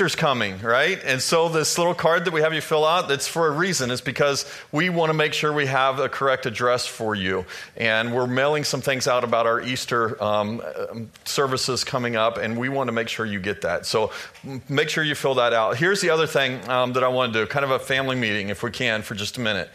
Easter's 0.00 0.16
coming, 0.16 0.58
right? 0.62 0.98
And 1.04 1.20
so 1.20 1.50
this 1.50 1.76
little 1.76 1.92
card 1.92 2.24
that 2.24 2.32
we 2.32 2.40
have 2.40 2.54
you 2.54 2.62
fill 2.62 2.86
out, 2.86 3.06
that's 3.06 3.28
for 3.28 3.48
a 3.48 3.50
reason. 3.50 3.90
It's 3.90 4.00
because 4.00 4.50
we 4.72 4.88
want 4.88 5.10
to 5.10 5.14
make 5.14 5.34
sure 5.34 5.52
we 5.52 5.66
have 5.66 5.98
a 5.98 6.08
correct 6.08 6.46
address 6.46 6.86
for 6.86 7.14
you. 7.14 7.44
And 7.76 8.14
we're 8.14 8.26
mailing 8.26 8.64
some 8.64 8.80
things 8.80 9.06
out 9.06 9.24
about 9.24 9.44
our 9.44 9.60
Easter 9.60 10.16
um, 10.24 10.62
services 11.26 11.84
coming 11.84 12.16
up, 12.16 12.38
and 12.38 12.58
we 12.58 12.70
want 12.70 12.88
to 12.88 12.92
make 12.92 13.08
sure 13.08 13.26
you 13.26 13.40
get 13.40 13.60
that. 13.60 13.84
So 13.84 14.10
make 14.70 14.88
sure 14.88 15.04
you 15.04 15.14
fill 15.14 15.34
that 15.34 15.52
out. 15.52 15.76
Here's 15.76 16.00
the 16.00 16.08
other 16.08 16.26
thing 16.26 16.66
um, 16.70 16.94
that 16.94 17.04
I 17.04 17.08
want 17.08 17.34
to 17.34 17.40
do 17.40 17.46
kind 17.46 17.66
of 17.66 17.70
a 17.70 17.78
family 17.78 18.16
meeting, 18.16 18.48
if 18.48 18.62
we 18.62 18.70
can, 18.70 19.02
for 19.02 19.14
just 19.14 19.36
a 19.36 19.42
minute. 19.42 19.68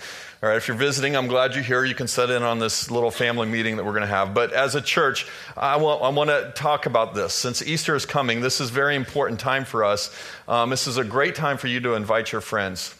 All 0.45 0.51
right, 0.51 0.57
if 0.57 0.67
you're 0.67 0.77
visiting, 0.77 1.15
I'm 1.15 1.25
glad 1.25 1.55
you're 1.55 1.63
here. 1.63 1.83
You 1.83 1.95
can 1.95 2.07
set 2.07 2.29
in 2.29 2.43
on 2.43 2.59
this 2.59 2.91
little 2.91 3.09
family 3.09 3.47
meeting 3.47 3.77
that 3.77 3.83
we're 3.83 3.93
going 3.93 4.01
to 4.01 4.07
have. 4.07 4.35
But 4.35 4.53
as 4.53 4.75
a 4.75 4.81
church, 4.81 5.25
I 5.57 5.77
want, 5.77 6.03
I 6.03 6.09
want 6.09 6.29
to 6.29 6.51
talk 6.53 6.85
about 6.85 7.15
this. 7.15 7.33
Since 7.33 7.63
Easter 7.63 7.95
is 7.95 8.05
coming, 8.05 8.41
this 8.41 8.61
is 8.61 8.69
a 8.69 8.71
very 8.71 8.95
important 8.95 9.39
time 9.39 9.65
for 9.65 9.83
us. 9.83 10.15
Um, 10.47 10.69
this 10.69 10.85
is 10.85 10.97
a 10.97 11.03
great 11.03 11.33
time 11.33 11.57
for 11.57 11.65
you 11.65 11.79
to 11.79 11.95
invite 11.95 12.31
your 12.31 12.41
friends. 12.41 12.93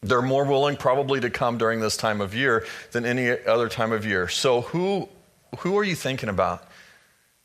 They're 0.00 0.22
more 0.22 0.46
willing 0.46 0.78
probably 0.78 1.20
to 1.20 1.28
come 1.28 1.58
during 1.58 1.80
this 1.80 1.98
time 1.98 2.22
of 2.22 2.34
year 2.34 2.64
than 2.92 3.04
any 3.04 3.28
other 3.44 3.68
time 3.68 3.92
of 3.92 4.06
year. 4.06 4.26
So, 4.28 4.62
who, 4.62 5.10
who 5.58 5.76
are 5.76 5.84
you 5.84 5.94
thinking 5.94 6.30
about? 6.30 6.66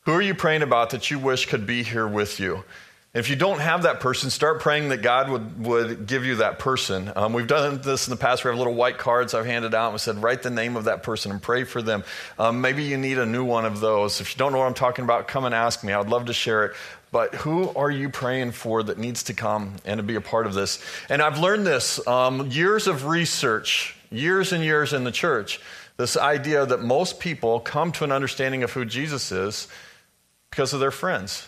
Who 0.06 0.14
are 0.14 0.22
you 0.22 0.34
praying 0.34 0.62
about 0.62 0.92
that 0.92 1.12
you 1.12 1.20
wish 1.20 1.46
could 1.46 1.68
be 1.68 1.84
here 1.84 2.08
with 2.08 2.40
you? 2.40 2.64
If 3.12 3.28
you 3.28 3.36
don't 3.36 3.60
have 3.60 3.84
that 3.84 4.02
person, 4.02 4.30
start 4.30 4.60
praying 4.60 4.90
that 4.90 5.02
God 5.02 5.32
would, 5.32 5.66
would 5.66 6.06
give 6.06 6.26
you 6.26 6.36
that 6.36 6.60
person. 6.60 7.12
Um, 7.16 7.34
we've 7.34 7.48
done 7.48 7.82
this 7.82 8.08
in 8.08 8.12
the 8.12 8.18
past. 8.18 8.44
We 8.44 8.50
have 8.50 8.58
little 8.58 8.76
white 8.76 9.00
cards 9.00 9.34
I've 9.34 9.48
handed 9.48 9.74
out 9.74 9.90
and 9.90 10.00
said, 10.00 10.22
write 10.22 10.44
the 10.44 10.52
name 10.52 10.78
of 10.78 10.84
that 10.84 11.02
person 11.02 11.32
and 11.32 11.42
pray 11.42 11.64
for 11.64 11.82
them. 11.82 12.04
Um, 12.38 12.62
maybe 12.62 12.84
you 12.84 12.98
need 12.98 13.18
a 13.18 13.26
new 13.26 13.44
one 13.44 13.66
of 13.66 13.80
those. 13.80 14.22
If 14.22 14.36
you 14.36 14.38
don't 14.38 14.52
know 14.52 14.60
what 14.60 14.68
I'm 14.68 14.76
talking 14.76 15.06
about, 15.06 15.28
come 15.28 15.46
and 15.46 15.56
ask 15.56 15.84
me. 15.84 15.92
I 15.92 15.98
would 15.98 16.10
love 16.10 16.26
to 16.26 16.34
share 16.34 16.66
it. 16.66 16.76
But 17.12 17.34
who 17.34 17.70
are 17.70 17.90
you 17.90 18.10
praying 18.10 18.52
for 18.52 18.84
that 18.84 19.00
needs 19.00 19.24
to 19.24 19.34
come 19.34 19.78
and 19.86 19.98
to 19.98 20.04
be 20.04 20.14
a 20.14 20.22
part 20.22 20.46
of 20.46 20.54
this? 20.54 20.80
And 21.10 21.20
I've 21.20 21.40
learned 21.40 21.66
this 21.66 22.06
um, 22.06 22.52
years 22.52 22.86
of 22.86 23.08
research, 23.08 23.96
years 24.12 24.54
and 24.54 24.64
years 24.64 24.94
in 24.94 25.04
the 25.04 25.12
church. 25.12 25.60
This 25.98 26.16
idea 26.16 26.64
that 26.64 26.84
most 26.84 27.20
people 27.20 27.60
come 27.60 27.92
to 27.94 28.04
an 28.04 28.12
understanding 28.12 28.62
of 28.62 28.72
who 28.72 28.86
Jesus 28.86 29.32
is 29.32 29.68
because 30.52 30.74
of 30.74 30.80
their 30.80 30.92
friends. 30.92 31.48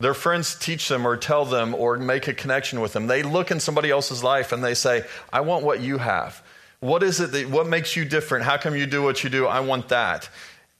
Their 0.00 0.14
friends 0.14 0.54
teach 0.54 0.88
them 0.88 1.06
or 1.06 1.16
tell 1.16 1.44
them 1.44 1.74
or 1.74 1.98
make 1.98 2.26
a 2.26 2.34
connection 2.34 2.80
with 2.80 2.94
them. 2.94 3.06
They 3.06 3.22
look 3.22 3.50
in 3.50 3.60
somebody 3.60 3.90
else's 3.90 4.24
life 4.24 4.52
and 4.52 4.64
they 4.64 4.74
say, 4.74 5.04
I 5.32 5.42
want 5.42 5.64
what 5.64 5.80
you 5.80 5.98
have. 5.98 6.42
What 6.80 7.02
is 7.02 7.20
it 7.20 7.32
that, 7.32 7.50
what 7.50 7.66
makes 7.66 7.94
you 7.94 8.06
different? 8.06 8.44
How 8.44 8.56
come 8.56 8.74
you 8.74 8.86
do 8.86 9.02
what 9.02 9.22
you 9.22 9.30
do? 9.30 9.46
I 9.46 9.60
want 9.60 9.90
that. 9.90 10.28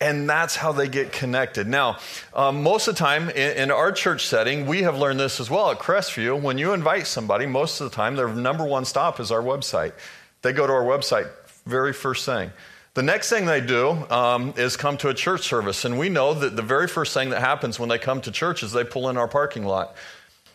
And 0.01 0.29
that's 0.29 0.57
how 0.57 0.73
they 0.73 0.89
get 0.89 1.13
connected. 1.13 1.67
Now, 1.67 1.99
um, 2.33 2.63
most 2.63 2.89
of 2.89 2.95
the 2.95 2.99
time 2.99 3.29
in, 3.29 3.57
in, 3.59 3.71
our 3.71 3.93
church 3.93 4.27
setting, 4.27 4.65
we 4.65 4.83
have 4.83 4.97
learned 4.97 5.21
this 5.21 5.41
as 5.41 5.51
well 5.51 5.71
at 5.71 5.79
Crestview. 5.79 6.41
When 6.41 6.57
you 6.57 6.73
invite 6.73 7.07
somebody, 7.07 7.45
most 7.45 7.83
of 7.83 7.91
the 7.91 7.95
time, 7.95 8.17
their 8.17 8.29
number 8.29 8.65
one 8.65 8.87
stop 8.87 9.21
is 9.21 9.31
our 9.31 9.43
website. 9.43 9.93
They 10.41 10.55
go 10.55 10.67
to 10.67 10.73
our 10.73 10.85
website 10.85 11.29
very 11.67 11.93
first 11.93 12.25
thing. 12.25 12.51
The 12.95 13.03
next 13.05 13.31
thing 13.31 13.47
they 13.47 13.61
do 13.61 13.91
um, 14.11 14.55
is 14.57 14.77
come 14.77 14.97
to 14.99 15.09
a 15.09 15.15
church 15.15 15.43
service. 15.43 15.85
And 15.85 15.97
we 15.99 16.09
know 16.09 16.35
that 16.35 16.57
the 16.57 16.63
very 16.63 16.89
first 16.89 17.15
thing 17.15 17.31
that 17.31 17.41
happens 17.41 17.79
when 17.79 17.89
they 17.89 17.99
come 17.99 18.21
to 18.23 18.33
church 18.33 18.65
is 18.65 18.73
they 18.73 18.83
pull 18.83 19.09
in 19.09 19.17
our 19.17 19.29
parking 19.29 19.65
lot. 19.65 19.95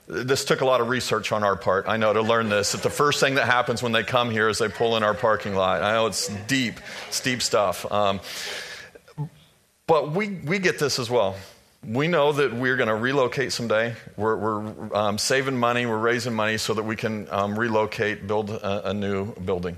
This 0.08 0.44
took 0.44 0.62
a 0.62 0.66
lot 0.66 0.82
of 0.82 0.90
research 0.90 1.32
on 1.32 1.44
our 1.44 1.56
part, 1.56 1.86
I 1.88 1.98
know, 1.98 2.14
to 2.14 2.22
learn 2.22 2.50
this. 2.50 2.74
That 2.74 2.84
the 2.84 2.90
first 2.90 3.20
thing 3.22 3.36
that 3.36 3.46
happens 3.46 3.82
when 3.82 3.94
they 3.94 4.04
come 4.04 4.30
here 4.30 4.50
is 4.50 4.58
they 4.60 4.68
pull 4.68 4.98
in 4.98 5.04
our 5.04 5.14
parking 5.14 5.56
lot. 5.56 5.82
I 5.82 5.94
know 5.94 6.08
it's 6.08 6.28
deep, 6.48 6.76
it's 7.08 7.22
deep 7.22 7.42
stuff. 7.42 7.90
Um, 7.92 8.20
but 9.88 10.12
we, 10.12 10.30
we 10.46 10.60
get 10.60 10.78
this 10.78 11.00
as 11.00 11.10
well. 11.10 11.36
We 11.88 12.08
know 12.08 12.34
that 12.34 12.54
we're 12.54 12.76
going 12.76 12.90
to 12.90 12.96
relocate 12.96 13.54
someday. 13.54 13.96
We're, 14.18 14.36
we're 14.36 14.96
um, 14.96 15.18
saving 15.18 15.58
money, 15.58 15.86
we're 15.86 15.98
raising 15.98 16.34
money 16.34 16.58
so 16.58 16.74
that 16.74 16.84
we 16.84 16.96
can 16.96 17.28
um, 17.32 17.58
relocate, 17.58 18.28
build 18.28 18.50
a, 18.50 18.90
a 18.90 18.94
new 18.94 19.34
building. 19.36 19.78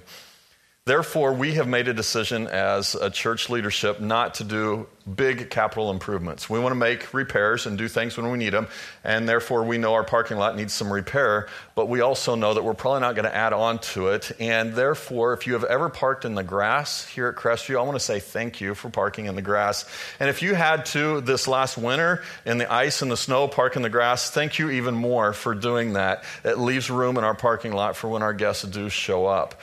Therefore, 0.88 1.34
we 1.34 1.56
have 1.56 1.68
made 1.68 1.90
a 1.90 1.94
decision 1.94 2.48
as 2.48 2.96
a 2.96 3.10
church 3.10 3.50
leadership 3.50 4.00
not 4.00 4.36
to 4.36 4.46
do 4.46 4.88
big 5.16 5.50
capital 5.50 5.92
improvements. 5.92 6.50
We 6.50 6.60
want 6.60 6.72
to 6.72 6.80
make 6.80 7.14
repairs 7.14 7.66
and 7.66 7.78
do 7.78 7.90
things 7.90 8.16
when 8.16 8.32
we 8.32 8.38
need 8.38 8.54
them, 8.54 8.70
and 9.04 9.28
therefore 9.28 9.66
we 9.66 9.78
know 9.78 9.96
our 9.96 10.06
parking 10.06 10.38
lot 10.38 10.56
needs 10.56 10.72
some 10.72 10.92
repair, 10.92 11.50
but 11.76 11.90
we 11.90 12.00
also 12.00 12.36
know 12.36 12.54
that 12.54 12.64
we're 12.64 12.74
probably 12.74 13.02
not 13.02 13.16
going 13.16 13.26
to 13.26 13.36
add 13.36 13.52
on 13.52 13.80
to 13.80 14.08
it. 14.08 14.32
And 14.40 14.76
therefore, 14.76 15.34
if 15.34 15.46
you 15.46 15.54
have 15.54 15.66
ever 15.66 15.90
parked 15.90 16.24
in 16.24 16.36
the 16.36 16.44
grass 16.44 17.06
here 17.06 17.28
at 17.28 17.36
Crestview, 17.36 17.78
I 17.78 17.82
want 17.82 17.96
to 17.96 18.04
say 18.04 18.22
thank 18.22 18.62
you 18.62 18.74
for 18.74 18.90
parking 18.90 19.26
in 19.26 19.36
the 19.36 19.42
grass. 19.42 19.84
And 20.22 20.30
if 20.30 20.42
you 20.42 20.56
had 20.56 20.86
to 20.88 21.20
this 21.20 21.50
last 21.50 21.78
winter 21.78 22.24
in 22.46 22.60
the 22.60 22.72
ice 22.72 23.02
and 23.02 23.12
the 23.12 23.18
snow 23.18 23.50
park 23.50 23.76
in 23.76 23.82
the 23.82 23.90
grass, 23.90 24.32
thank 24.32 24.58
you 24.58 24.70
even 24.70 24.96
more 24.96 25.34
for 25.34 25.54
doing 25.54 25.94
that. 25.94 26.24
It 26.46 26.58
leaves 26.58 26.90
room 26.90 27.18
in 27.18 27.26
our 27.26 27.36
parking 27.36 27.74
lot 27.74 27.98
for 27.98 28.08
when 28.08 28.24
our 28.24 28.34
guests 28.34 28.64
do 28.64 28.88
show 28.88 29.26
up. 29.26 29.60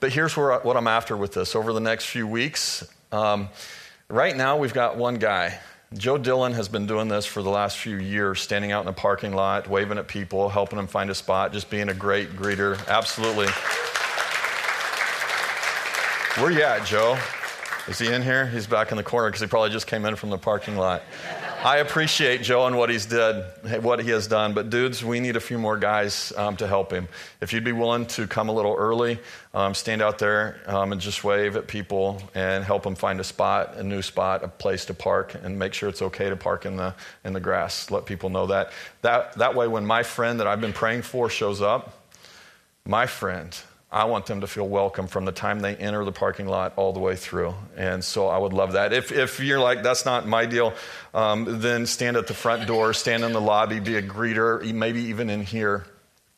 But 0.00 0.12
here's 0.12 0.36
where, 0.36 0.58
what 0.60 0.76
I'm 0.76 0.86
after 0.86 1.16
with 1.16 1.32
this. 1.32 1.56
Over 1.56 1.72
the 1.72 1.80
next 1.80 2.06
few 2.06 2.26
weeks, 2.26 2.86
um, 3.12 3.48
right 4.08 4.36
now 4.36 4.58
we've 4.58 4.74
got 4.74 4.96
one 4.96 5.16
guy. 5.16 5.58
Joe 5.94 6.18
Dillon 6.18 6.52
has 6.52 6.68
been 6.68 6.86
doing 6.86 7.08
this 7.08 7.24
for 7.24 7.42
the 7.42 7.50
last 7.50 7.78
few 7.78 7.96
years, 7.96 8.40
standing 8.40 8.72
out 8.72 8.80
in 8.80 8.86
the 8.86 8.92
parking 8.92 9.32
lot, 9.32 9.68
waving 9.68 9.98
at 9.98 10.08
people, 10.08 10.48
helping 10.48 10.76
them 10.76 10.88
find 10.88 11.10
a 11.10 11.14
spot, 11.14 11.52
just 11.52 11.70
being 11.70 11.88
a 11.88 11.94
great 11.94 12.30
greeter. 12.30 12.76
Absolutely. 12.88 13.46
Where 16.42 16.50
you 16.50 16.62
at, 16.62 16.84
Joe? 16.84 17.18
Is 17.88 17.98
he 17.98 18.12
in 18.12 18.20
here? 18.20 18.46
He's 18.46 18.66
back 18.66 18.90
in 18.90 18.96
the 18.96 19.04
corner 19.04 19.28
because 19.28 19.40
he 19.40 19.46
probably 19.46 19.70
just 19.70 19.86
came 19.86 20.04
in 20.04 20.16
from 20.16 20.30
the 20.30 20.38
parking 20.38 20.76
lot. 20.76 21.02
I 21.64 21.78
appreciate 21.78 22.42
Joe 22.42 22.66
and 22.66 22.76
what 22.76 22.90
he's 22.90 23.06
did, 23.06 23.44
what 23.82 24.00
he 24.00 24.10
has 24.10 24.26
done, 24.26 24.54
but 24.54 24.70
dudes, 24.70 25.04
we 25.04 25.20
need 25.20 25.36
a 25.36 25.40
few 25.40 25.58
more 25.58 25.76
guys 25.76 26.32
um, 26.36 26.56
to 26.58 26.66
help 26.66 26.92
him. 26.92 27.08
If 27.40 27.52
you'd 27.52 27.64
be 27.64 27.72
willing 27.72 28.06
to 28.06 28.26
come 28.26 28.48
a 28.48 28.52
little 28.52 28.74
early, 28.74 29.18
um, 29.52 29.74
stand 29.74 30.00
out 30.00 30.18
there 30.18 30.60
um, 30.66 30.92
and 30.92 31.00
just 31.00 31.24
wave 31.24 31.56
at 31.56 31.66
people 31.66 32.22
and 32.34 32.62
help 32.62 32.82
them 32.82 32.94
find 32.94 33.18
a 33.20 33.24
spot, 33.24 33.76
a 33.76 33.82
new 33.82 34.02
spot, 34.02 34.44
a 34.44 34.48
place 34.48 34.84
to 34.84 34.94
park, 34.94 35.34
and 35.42 35.58
make 35.58 35.74
sure 35.74 35.88
it's 35.88 36.02
okay 36.02 36.28
to 36.28 36.36
park 36.36 36.66
in 36.66 36.76
the 36.76 36.94
in 37.24 37.32
the 37.32 37.40
grass. 37.40 37.90
Let 37.90 38.06
people 38.06 38.30
know 38.30 38.46
that. 38.46 38.70
That 39.02 39.32
that 39.38 39.54
way, 39.54 39.66
when 39.66 39.84
my 39.86 40.02
friend 40.02 40.38
that 40.40 40.46
I've 40.46 40.60
been 40.60 40.74
praying 40.74 41.02
for 41.02 41.28
shows 41.28 41.60
up, 41.60 42.10
my 42.84 43.06
friend 43.06 43.56
I 43.96 44.04
want 44.04 44.26
them 44.26 44.42
to 44.42 44.46
feel 44.46 44.68
welcome 44.68 45.06
from 45.06 45.24
the 45.24 45.32
time 45.32 45.60
they 45.60 45.74
enter 45.74 46.04
the 46.04 46.12
parking 46.12 46.46
lot 46.46 46.74
all 46.76 46.92
the 46.92 47.00
way 47.00 47.16
through. 47.16 47.54
And 47.78 48.04
so 48.04 48.28
I 48.28 48.36
would 48.36 48.52
love 48.52 48.72
that. 48.72 48.92
If, 48.92 49.10
if 49.10 49.40
you're 49.40 49.58
like, 49.58 49.82
that's 49.82 50.04
not 50.04 50.28
my 50.28 50.44
deal, 50.44 50.74
um, 51.14 51.62
then 51.62 51.86
stand 51.86 52.18
at 52.18 52.26
the 52.26 52.34
front 52.34 52.66
door, 52.66 52.92
stand 52.92 53.24
in 53.24 53.32
the 53.32 53.40
lobby, 53.40 53.80
be 53.80 53.96
a 53.96 54.02
greeter, 54.02 54.62
maybe 54.70 55.00
even 55.04 55.30
in 55.30 55.40
here. 55.40 55.86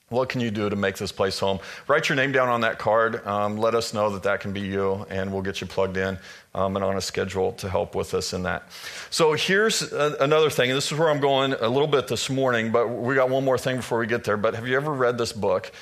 What 0.08 0.28
can 0.28 0.40
you 0.40 0.52
do 0.52 0.70
to 0.70 0.76
make 0.76 0.98
this 0.98 1.10
place 1.10 1.40
home? 1.40 1.58
Write 1.88 2.08
your 2.08 2.14
name 2.14 2.30
down 2.30 2.48
on 2.48 2.60
that 2.60 2.78
card. 2.78 3.26
Um, 3.26 3.56
let 3.56 3.74
us 3.74 3.92
know 3.92 4.10
that 4.10 4.22
that 4.22 4.38
can 4.38 4.52
be 4.52 4.60
you, 4.60 5.04
and 5.10 5.32
we'll 5.32 5.42
get 5.42 5.60
you 5.60 5.66
plugged 5.66 5.96
in 5.96 6.16
um, 6.54 6.76
and 6.76 6.84
on 6.84 6.96
a 6.96 7.00
schedule 7.00 7.52
to 7.54 7.68
help 7.68 7.96
with 7.96 8.14
us 8.14 8.32
in 8.32 8.44
that. 8.44 8.70
So 9.10 9.32
here's 9.32 9.82
a, 9.92 10.16
another 10.20 10.48
thing. 10.48 10.70
This 10.70 10.92
is 10.92 10.96
where 10.96 11.10
I'm 11.10 11.20
going 11.20 11.54
a 11.54 11.68
little 11.68 11.88
bit 11.88 12.06
this 12.06 12.30
morning, 12.30 12.70
but 12.70 12.86
we 12.86 13.16
got 13.16 13.30
one 13.30 13.44
more 13.44 13.58
thing 13.58 13.78
before 13.78 13.98
we 13.98 14.06
get 14.06 14.22
there. 14.22 14.36
But 14.36 14.54
have 14.54 14.68
you 14.68 14.76
ever 14.76 14.92
read 14.92 15.18
this 15.18 15.32
book? 15.32 15.72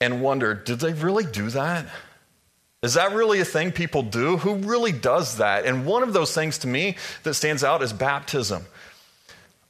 And 0.00 0.22
wonder 0.22 0.54
did 0.54 0.80
they 0.80 0.92
really 0.92 1.24
do 1.24 1.50
that? 1.50 1.86
Is 2.82 2.94
that 2.94 3.12
really 3.12 3.40
a 3.40 3.46
thing 3.46 3.72
people 3.72 4.02
do? 4.02 4.36
Who 4.36 4.56
really 4.56 4.92
does 4.92 5.38
that? 5.38 5.64
And 5.64 5.86
one 5.86 6.02
of 6.02 6.12
those 6.12 6.34
things 6.34 6.58
to 6.58 6.66
me 6.66 6.96
that 7.22 7.32
stands 7.32 7.64
out 7.64 7.82
is 7.82 7.94
baptism. 7.94 8.66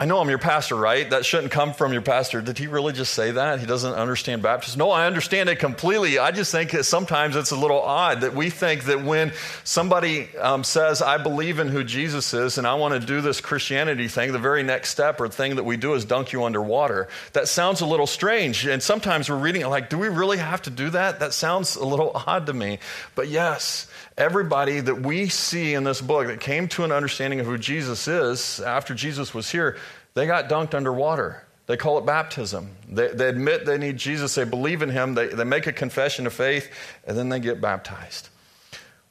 I 0.00 0.06
know 0.06 0.18
I'm 0.18 0.28
your 0.28 0.38
pastor, 0.38 0.74
right? 0.74 1.08
That 1.08 1.24
shouldn't 1.24 1.52
come 1.52 1.72
from 1.72 1.92
your 1.92 2.02
pastor. 2.02 2.42
Did 2.42 2.58
he 2.58 2.66
really 2.66 2.92
just 2.92 3.14
say 3.14 3.30
that? 3.30 3.60
He 3.60 3.66
doesn't 3.66 3.94
understand 3.94 4.42
baptism. 4.42 4.80
No, 4.80 4.90
I 4.90 5.06
understand 5.06 5.48
it 5.48 5.60
completely. 5.60 6.18
I 6.18 6.32
just 6.32 6.50
think 6.50 6.72
that 6.72 6.82
sometimes 6.82 7.36
it's 7.36 7.52
a 7.52 7.56
little 7.56 7.80
odd 7.80 8.22
that 8.22 8.34
we 8.34 8.50
think 8.50 8.84
that 8.86 9.04
when 9.04 9.32
somebody 9.62 10.36
um, 10.36 10.64
says, 10.64 11.00
I 11.00 11.18
believe 11.18 11.60
in 11.60 11.68
who 11.68 11.84
Jesus 11.84 12.34
is 12.34 12.58
and 12.58 12.66
I 12.66 12.74
want 12.74 13.00
to 13.00 13.06
do 13.06 13.20
this 13.20 13.40
Christianity 13.40 14.08
thing, 14.08 14.32
the 14.32 14.38
very 14.40 14.64
next 14.64 14.90
step 14.90 15.20
or 15.20 15.28
thing 15.28 15.56
that 15.56 15.64
we 15.64 15.76
do 15.76 15.94
is 15.94 16.04
dunk 16.04 16.32
you 16.32 16.42
underwater. 16.42 17.06
That 17.32 17.46
sounds 17.46 17.80
a 17.80 17.86
little 17.86 18.08
strange. 18.08 18.66
And 18.66 18.82
sometimes 18.82 19.30
we're 19.30 19.36
reading 19.36 19.62
it 19.62 19.68
like, 19.68 19.90
do 19.90 19.98
we 19.98 20.08
really 20.08 20.38
have 20.38 20.62
to 20.62 20.70
do 20.70 20.90
that? 20.90 21.20
That 21.20 21.32
sounds 21.32 21.76
a 21.76 21.84
little 21.84 22.10
odd 22.26 22.46
to 22.46 22.52
me. 22.52 22.80
But 23.14 23.28
yes, 23.28 23.86
Everybody 24.16 24.80
that 24.80 25.02
we 25.02 25.28
see 25.28 25.74
in 25.74 25.82
this 25.82 26.00
book 26.00 26.28
that 26.28 26.40
came 26.40 26.68
to 26.68 26.84
an 26.84 26.92
understanding 26.92 27.40
of 27.40 27.46
who 27.46 27.58
Jesus 27.58 28.06
is 28.06 28.60
after 28.60 28.94
Jesus 28.94 29.34
was 29.34 29.50
here, 29.50 29.76
they 30.14 30.26
got 30.26 30.48
dunked 30.48 30.74
underwater. 30.74 31.44
They 31.66 31.76
call 31.76 31.98
it 31.98 32.06
baptism. 32.06 32.70
They, 32.88 33.08
they 33.08 33.28
admit 33.28 33.64
they 33.66 33.78
need 33.78 33.96
Jesus, 33.96 34.34
they 34.34 34.44
believe 34.44 34.82
in 34.82 34.90
him, 34.90 35.14
they, 35.14 35.28
they 35.28 35.44
make 35.44 35.66
a 35.66 35.72
confession 35.72 36.26
of 36.26 36.32
faith, 36.32 36.70
and 37.06 37.16
then 37.16 37.28
they 37.28 37.40
get 37.40 37.60
baptized. 37.60 38.28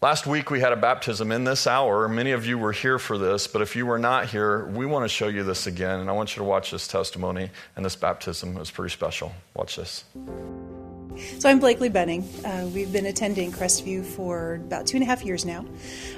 Last 0.01 0.27
week 0.27 0.51
we 0.51 0.59
had 0.59 0.73
a 0.73 0.77
baptism 0.77 1.31
in 1.31 1.45
this 1.45 1.65
hour. 1.65 2.07
Many 2.09 2.31
of 2.31 2.45
you 2.45 2.57
were 2.57 2.73
here 2.73 2.99
for 2.99 3.17
this, 3.17 3.47
but 3.47 3.61
if 3.61 3.75
you 3.75 3.85
were 3.85 3.99
not 3.99 4.27
here, 4.27 4.65
we 4.65 4.85
want 4.85 5.05
to 5.05 5.09
show 5.09 5.29
you 5.29 5.43
this 5.43 5.65
again, 5.65 6.01
and 6.01 6.09
I 6.09 6.13
want 6.13 6.35
you 6.35 6.41
to 6.41 6.43
watch 6.43 6.71
this 6.71 6.87
testimony 6.89 7.49
and 7.77 7.85
this 7.85 7.95
baptism. 7.95 8.53
Was 8.53 8.69
pretty 8.69 8.91
special. 8.91 9.31
Watch 9.55 9.77
this. 9.77 10.03
So 11.39 11.49
I'm 11.49 11.59
Blakely 11.59 11.89
Benning. 11.89 12.27
Uh, 12.43 12.67
we've 12.73 12.91
been 12.91 13.05
attending 13.05 13.51
Crestview 13.51 14.03
for 14.05 14.55
about 14.55 14.87
two 14.87 14.97
and 14.97 15.03
a 15.03 15.05
half 15.05 15.23
years 15.23 15.45
now. 15.45 15.65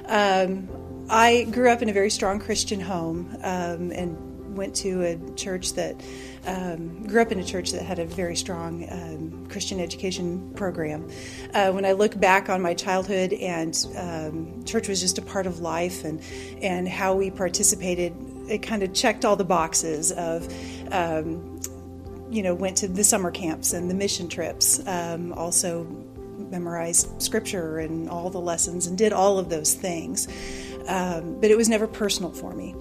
Um, 0.06 0.68
I 1.10 1.44
grew 1.44 1.70
up 1.70 1.82
in 1.82 1.88
a 1.88 1.92
very 1.92 2.10
strong 2.10 2.40
Christian 2.40 2.80
home 2.80 3.36
um, 3.42 3.92
and 3.92 4.56
went 4.56 4.74
to 4.76 5.02
a 5.02 5.34
church 5.34 5.74
that 5.74 6.02
um, 6.46 7.06
grew 7.06 7.20
up 7.20 7.30
in 7.30 7.38
a 7.38 7.44
church 7.44 7.72
that 7.72 7.82
had 7.82 7.98
a 7.98 8.06
very 8.06 8.36
strong 8.36 8.86
um, 8.90 9.46
Christian 9.48 9.80
education 9.80 10.52
program. 10.54 11.08
Uh, 11.52 11.72
when 11.72 11.84
I 11.84 11.92
look 11.92 12.18
back 12.18 12.48
on 12.48 12.62
my 12.62 12.72
childhood, 12.72 13.34
and 13.34 13.76
um, 13.96 14.64
church 14.64 14.88
was 14.88 15.00
just 15.00 15.18
a 15.18 15.22
part 15.22 15.46
of 15.46 15.60
life, 15.60 16.04
and 16.04 16.20
and 16.62 16.88
how 16.88 17.14
we 17.14 17.30
participated, 17.30 18.14
it 18.48 18.62
kind 18.62 18.82
of 18.82 18.94
checked 18.94 19.24
all 19.24 19.36
the 19.36 19.44
boxes 19.44 20.10
of. 20.12 20.48
You 22.30 22.42
know, 22.42 22.54
went 22.54 22.76
to 22.78 22.88
the 22.88 23.04
summer 23.04 23.30
camps 23.30 23.72
and 23.72 23.90
the 23.90 23.94
mission 23.94 24.28
trips. 24.28 24.86
Um, 24.86 25.32
also, 25.32 25.84
memorized 26.50 27.20
scripture 27.20 27.78
and 27.78 28.08
all 28.08 28.30
the 28.30 28.40
lessons 28.40 28.86
and 28.86 28.96
did 28.96 29.12
all 29.12 29.38
of 29.38 29.48
those 29.48 29.74
things. 29.74 30.28
Um, 30.86 31.40
but 31.40 31.50
it 31.50 31.56
was 31.56 31.68
never 31.68 31.86
personal 31.86 32.30
for 32.32 32.54
me. 32.54 32.74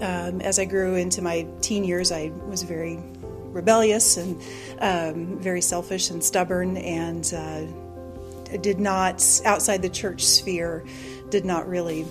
Um, 0.00 0.40
as 0.40 0.58
I 0.58 0.64
grew 0.64 0.96
into 0.96 1.22
my 1.22 1.46
teen 1.60 1.84
years, 1.84 2.10
I 2.12 2.32
was 2.46 2.62
very 2.62 2.98
rebellious 3.22 4.16
and 4.16 4.42
um, 4.80 5.38
very 5.38 5.60
selfish 5.60 6.10
and 6.10 6.22
stubborn, 6.22 6.76
and 6.76 7.32
uh, 7.34 8.56
did 8.58 8.80
not, 8.80 9.24
outside 9.44 9.82
the 9.82 9.88
church 9.88 10.24
sphere, 10.24 10.84
did 11.30 11.44
not 11.44 11.68
really 11.68 12.04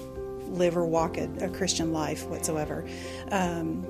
live 0.48 0.78
or 0.78 0.86
walk 0.86 1.18
a, 1.18 1.30
a 1.42 1.50
Christian 1.50 1.92
life 1.92 2.26
whatsoever. 2.28 2.86
Um, 3.32 3.86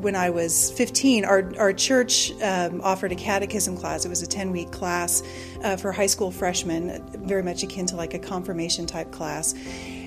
when 0.00 0.14
I 0.14 0.30
was 0.30 0.70
15, 0.72 1.24
our, 1.24 1.52
our 1.58 1.72
church 1.72 2.32
um, 2.42 2.80
offered 2.82 3.12
a 3.12 3.14
catechism 3.14 3.76
class. 3.76 4.04
It 4.04 4.08
was 4.08 4.22
a 4.22 4.26
10 4.26 4.52
week 4.52 4.70
class 4.70 5.22
uh, 5.62 5.76
for 5.76 5.92
high 5.92 6.06
school 6.06 6.30
freshmen, 6.30 7.02
very 7.26 7.42
much 7.42 7.62
akin 7.62 7.86
to 7.86 7.96
like 7.96 8.14
a 8.14 8.18
confirmation 8.18 8.86
type 8.86 9.10
class. 9.10 9.54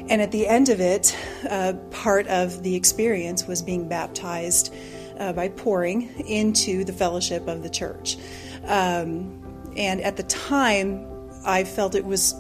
And 0.10 0.22
at 0.22 0.32
the 0.32 0.48
end 0.48 0.70
of 0.70 0.80
it, 0.80 1.16
uh, 1.50 1.74
part 1.92 2.28
of 2.28 2.64
the 2.64 2.76
experience 2.76 3.46
was 3.46 3.62
being 3.62 3.88
baptized 3.88 4.74
uh, 5.20 5.34
by 5.34 5.50
pouring 5.50 6.10
into 6.26 6.84
the 6.84 6.94
fellowship 6.94 7.48
of 7.48 7.64
the 7.64 7.70
church. 7.70 8.18
Um, 8.66 9.72
and 9.76 10.02
at 10.02 10.18
the 10.18 10.24
time, 10.24 11.06
I 11.46 11.64
felt 11.64 11.96
it 11.96 12.06
was 12.06 12.34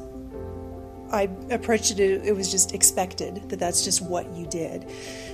I 1.11 1.29
approached 1.49 1.91
it, 1.91 1.99
it 1.99 2.35
was 2.35 2.51
just 2.51 2.73
expected 2.73 3.49
that 3.49 3.59
that's 3.59 3.83
just 3.83 4.01
what 4.01 4.29
you 4.35 4.45
did. 4.47 4.89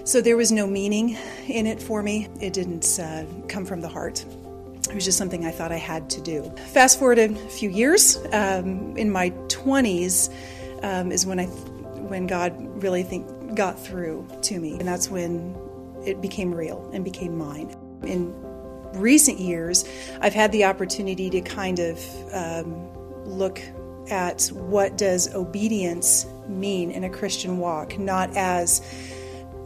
So 0.05 0.21
there 0.21 0.37
was 0.37 0.51
no 0.51 0.67
meaning 0.67 1.17
in 1.47 1.67
it 1.67 1.81
for 1.81 2.01
me. 2.01 2.27
It 2.39 2.53
didn't 2.53 2.99
uh, 2.99 3.25
come 3.47 3.65
from 3.65 3.81
the 3.81 3.87
heart. 3.87 4.25
It 4.89 4.93
was 4.93 5.03
just 5.03 5.17
something 5.17 5.45
I 5.45 5.51
thought 5.51 5.71
I 5.71 5.77
had 5.77 6.09
to 6.11 6.21
do. 6.21 6.43
Fast 6.73 6.99
forward 6.99 7.17
a 7.17 7.33
few 7.49 7.69
years, 7.69 8.17
um, 8.31 8.95
in 8.95 9.11
my 9.11 9.31
20s 9.47 10.31
um, 10.83 11.11
is 11.11 11.25
when 11.25 11.39
I, 11.39 11.45
when 11.45 12.27
God 12.27 12.53
really 12.81 13.03
think 13.03 13.55
got 13.55 13.79
through 13.79 14.27
to 14.43 14.59
me, 14.59 14.73
and 14.77 14.87
that's 14.87 15.09
when 15.09 15.55
it 16.05 16.21
became 16.21 16.53
real 16.53 16.89
and 16.93 17.03
became 17.03 17.37
mine. 17.37 17.75
In 18.03 18.33
recent 18.93 19.39
years, 19.39 19.85
I've 20.21 20.33
had 20.33 20.51
the 20.51 20.65
opportunity 20.65 21.29
to 21.31 21.41
kind 21.41 21.79
of 21.79 22.33
um, 22.33 22.87
look 23.25 23.59
at 24.09 24.47
what 24.53 24.97
does 24.97 25.33
obedience 25.33 26.25
mean 26.47 26.91
in 26.91 27.03
a 27.03 27.09
Christian 27.09 27.57
walk, 27.57 27.97
not 27.97 28.35
as 28.35 28.81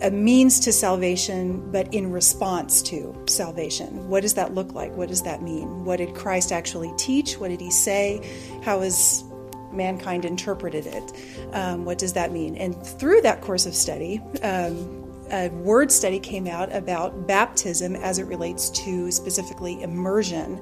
a 0.01 0.09
means 0.09 0.59
to 0.62 0.71
salvation, 0.71 1.71
but 1.71 1.94
in 1.94 2.12
response 2.12 2.81
to 2.83 3.15
salvation. 3.27 4.07
What 4.07 4.21
does 4.21 4.33
that 4.36 4.53
look 4.53 4.74
like? 4.74 4.95
What 4.95 5.09
does 5.09 5.24
that 5.24 5.41
mean? 5.41 5.83
What 5.83 5.97
did 5.97 6.15
Christ 6.15 6.51
actually 6.51 6.94
teach? 6.97 7.38
What 7.38 7.50
did 7.50 7.59
he 7.59 7.71
say? 7.71 8.25
How 8.63 8.80
has 8.80 9.24
mankind 9.71 10.25
interpreted 10.25 10.85
it? 10.88 11.13
Um, 11.53 11.85
what 11.85 11.97
does 11.97 12.13
that 12.13 12.31
mean? 12.31 12.56
And 12.56 12.81
through 12.81 13.21
that 13.21 13.42
course 13.42 13.65
of 13.65 13.75
study, 13.75 14.21
um, 14.42 15.06
a 15.31 15.50
word 15.50 15.92
study 15.92 16.19
came 16.19 16.47
out 16.47 16.74
about 16.74 17.27
baptism 17.27 17.95
as 17.95 18.19
it 18.19 18.24
relates 18.24 18.69
to 18.71 19.12
specifically 19.12 19.81
immersion 19.81 20.62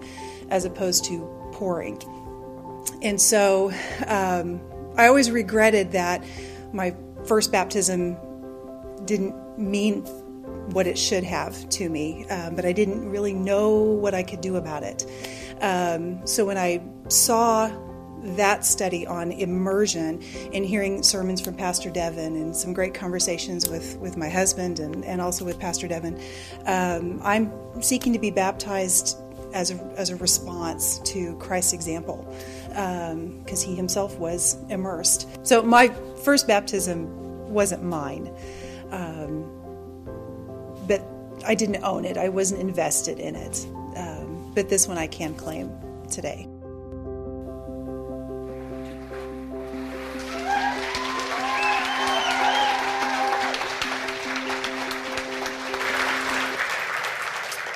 as 0.49 0.65
opposed 0.65 1.05
to 1.05 1.19
pouring. 1.53 2.01
And 3.01 3.19
so 3.21 3.71
um, 4.07 4.61
I 4.97 5.07
always 5.07 5.29
regretted 5.29 5.91
that 5.91 6.23
my 6.73 6.95
first 7.25 7.51
baptism 7.51 8.17
didn't 9.05 9.35
mean 9.57 10.01
what 10.73 10.87
it 10.87 10.97
should 10.97 11.23
have 11.23 11.67
to 11.69 11.89
me, 11.89 12.25
um, 12.29 12.55
but 12.55 12.65
I 12.65 12.73
didn't 12.73 13.09
really 13.09 13.33
know 13.33 13.77
what 13.77 14.13
I 14.13 14.23
could 14.23 14.41
do 14.41 14.57
about 14.57 14.83
it. 14.83 15.05
Um, 15.61 16.25
so 16.25 16.45
when 16.45 16.57
I 16.57 16.83
saw 17.07 17.71
that 18.35 18.65
study 18.65 19.05
on 19.07 19.31
immersion 19.31 20.21
and 20.51 20.65
hearing 20.65 21.03
sermons 21.03 21.39
from 21.39 21.55
Pastor 21.55 21.89
Devin 21.89 22.35
and 22.35 22.55
some 22.55 22.73
great 22.73 22.93
conversations 22.93 23.69
with, 23.69 23.97
with 23.99 24.17
my 24.17 24.27
husband 24.27 24.79
and, 24.79 25.05
and 25.05 25.21
also 25.21 25.45
with 25.45 25.59
Pastor 25.59 25.87
Devin, 25.87 26.19
um, 26.65 27.21
I'm 27.23 27.51
seeking 27.81 28.11
to 28.13 28.19
be 28.19 28.31
baptized 28.31 29.17
as 29.53 29.71
a, 29.71 29.75
as 29.95 30.09
a 30.09 30.15
response 30.17 30.99
to 30.99 31.35
Christ's 31.37 31.73
example 31.73 32.25
because 32.77 33.63
um, 33.63 33.69
he 33.69 33.73
himself 33.73 34.19
was 34.19 34.55
immersed. 34.69 35.27
So 35.41 35.63
my 35.63 35.87
first 36.23 36.47
baptism 36.47 37.07
wasn't 37.51 37.83
mine. 37.83 38.31
Um, 38.91 39.51
but 40.87 41.03
I 41.43 41.55
didn't 41.55 41.83
own 41.83 42.05
it, 42.05 42.17
I 42.17 42.29
wasn't 42.29 42.61
invested 42.61 43.19
in 43.19 43.35
it. 43.35 43.65
Um, 43.95 44.51
but 44.53 44.69
this 44.69 44.87
one 44.87 44.99
I 44.99 45.07
can 45.07 45.33
claim 45.33 45.71
today. 46.07 46.47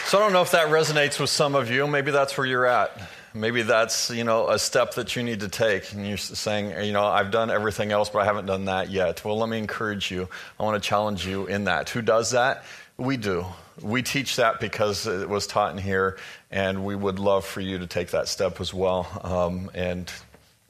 So 0.06 0.18
I 0.18 0.22
don't 0.22 0.34
know 0.34 0.44
if 0.44 0.52
that 0.52 0.68
resonates 0.68 1.20
with 1.20 1.32
some 1.32 1.56
of 1.56 1.72
you. 1.72 1.88
Maybe 1.88 2.12
that's 2.12 2.38
where 2.38 2.46
you're 2.46 2.68
at. 2.68 2.92
Maybe 3.34 3.62
that's, 3.62 4.10
you 4.10 4.24
know, 4.24 4.50
a 4.50 4.60
step 4.60 4.96
that 4.96 5.16
you 5.16 5.24
need 5.24 5.40
to 5.40 5.48
take. 5.48 5.94
And 5.94 6.06
you're 6.06 6.18
saying, 6.18 6.86
you 6.86 6.92
know, 6.92 7.06
I've 7.06 7.32
done 7.32 7.50
everything 7.50 7.92
else, 7.92 8.10
but 8.10 8.20
I 8.20 8.26
haven't 8.26 8.46
done 8.46 8.66
that 8.66 8.90
yet. 8.90 9.24
Well, 9.24 9.38
let 9.38 9.48
me 9.48 9.58
encourage 9.58 10.12
you. 10.12 10.28
I 10.60 10.64
want 10.64 10.82
to 10.82 10.88
challenge 10.88 11.26
you 11.26 11.46
in 11.46 11.64
that. 11.66 11.90
Who 11.90 12.02
does 12.02 12.32
that? 12.32 12.66
We 12.98 13.18
do. 13.18 13.46
We 13.82 14.04
teach 14.04 14.36
that 14.36 14.60
because 14.60 15.08
it 15.08 15.30
was 15.30 15.48
taught 15.48 15.72
in 15.72 15.78
here, 15.78 16.18
and 16.52 16.86
we 16.86 16.96
would 16.96 17.20
love 17.20 17.46
for 17.46 17.62
you 17.62 17.80
to 17.80 17.88
take 17.88 18.12
that 18.12 18.28
step 18.28 18.60
as 18.60 18.74
well. 18.74 19.08
Um, 19.24 19.72
and 19.74 20.12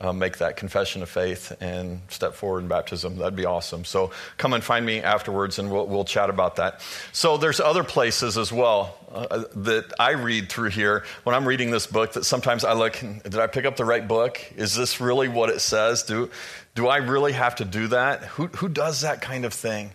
uh, 0.01 0.11
make 0.11 0.39
that 0.39 0.57
confession 0.57 1.03
of 1.03 1.09
faith 1.09 1.55
and 1.61 2.01
step 2.09 2.33
forward 2.33 2.61
in 2.63 2.67
baptism. 2.67 3.17
That'd 3.17 3.35
be 3.35 3.45
awesome. 3.45 3.85
So 3.85 4.11
come 4.37 4.53
and 4.53 4.63
find 4.63 4.83
me 4.83 4.99
afterwards 4.99 5.59
and 5.59 5.71
we'll, 5.71 5.85
we'll 5.85 6.05
chat 6.05 6.29
about 6.29 6.55
that. 6.55 6.81
So 7.11 7.37
there's 7.37 7.59
other 7.59 7.83
places 7.83 8.37
as 8.37 8.51
well 8.51 8.97
uh, 9.13 9.43
that 9.57 9.93
I 9.99 10.11
read 10.11 10.49
through 10.49 10.69
here 10.69 11.05
when 11.23 11.35
I'm 11.35 11.47
reading 11.47 11.69
this 11.69 11.85
book 11.85 12.13
that 12.13 12.25
sometimes 12.25 12.65
I 12.65 12.73
look, 12.73 12.99
did 12.99 13.37
I 13.37 13.45
pick 13.45 13.65
up 13.65 13.75
the 13.75 13.85
right 13.85 14.05
book? 14.05 14.41
Is 14.57 14.75
this 14.75 14.99
really 14.99 15.27
what 15.27 15.49
it 15.49 15.61
says? 15.61 16.01
Do, 16.03 16.31
do 16.73 16.87
I 16.87 16.97
really 16.97 17.33
have 17.33 17.55
to 17.57 17.65
do 17.65 17.87
that? 17.87 18.23
Who, 18.23 18.47
who 18.47 18.69
does 18.69 19.01
that 19.01 19.21
kind 19.21 19.45
of 19.45 19.53
thing? 19.53 19.91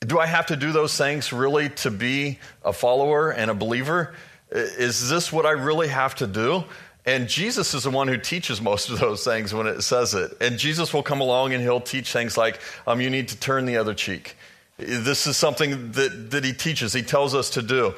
Do 0.00 0.18
I 0.18 0.26
have 0.26 0.46
to 0.46 0.56
do 0.56 0.72
those 0.72 0.96
things 0.96 1.32
really 1.32 1.70
to 1.70 1.90
be 1.90 2.38
a 2.62 2.74
follower 2.74 3.30
and 3.30 3.50
a 3.50 3.54
believer? 3.54 4.14
Is 4.50 5.08
this 5.08 5.32
what 5.32 5.46
I 5.46 5.52
really 5.52 5.88
have 5.88 6.16
to 6.16 6.26
do? 6.26 6.64
And 7.06 7.28
Jesus 7.28 7.72
is 7.74 7.84
the 7.84 7.90
one 7.90 8.08
who 8.08 8.18
teaches 8.18 8.60
most 8.60 8.90
of 8.90 8.98
those 8.98 9.24
things 9.24 9.54
when 9.54 9.66
it 9.66 9.82
says 9.82 10.14
it. 10.14 10.36
And 10.40 10.58
Jesus 10.58 10.92
will 10.92 11.02
come 11.02 11.20
along 11.20 11.54
and 11.54 11.62
he'll 11.62 11.80
teach 11.80 12.12
things 12.12 12.36
like, 12.36 12.60
um, 12.86 13.00
you 13.00 13.10
need 13.10 13.28
to 13.28 13.38
turn 13.38 13.64
the 13.64 13.78
other 13.78 13.94
cheek. 13.94 14.36
This 14.76 15.26
is 15.26 15.36
something 15.36 15.92
that, 15.92 16.30
that 16.30 16.42
he 16.42 16.54
teaches, 16.54 16.94
he 16.94 17.02
tells 17.02 17.34
us 17.34 17.50
to 17.50 17.62
do. 17.62 17.94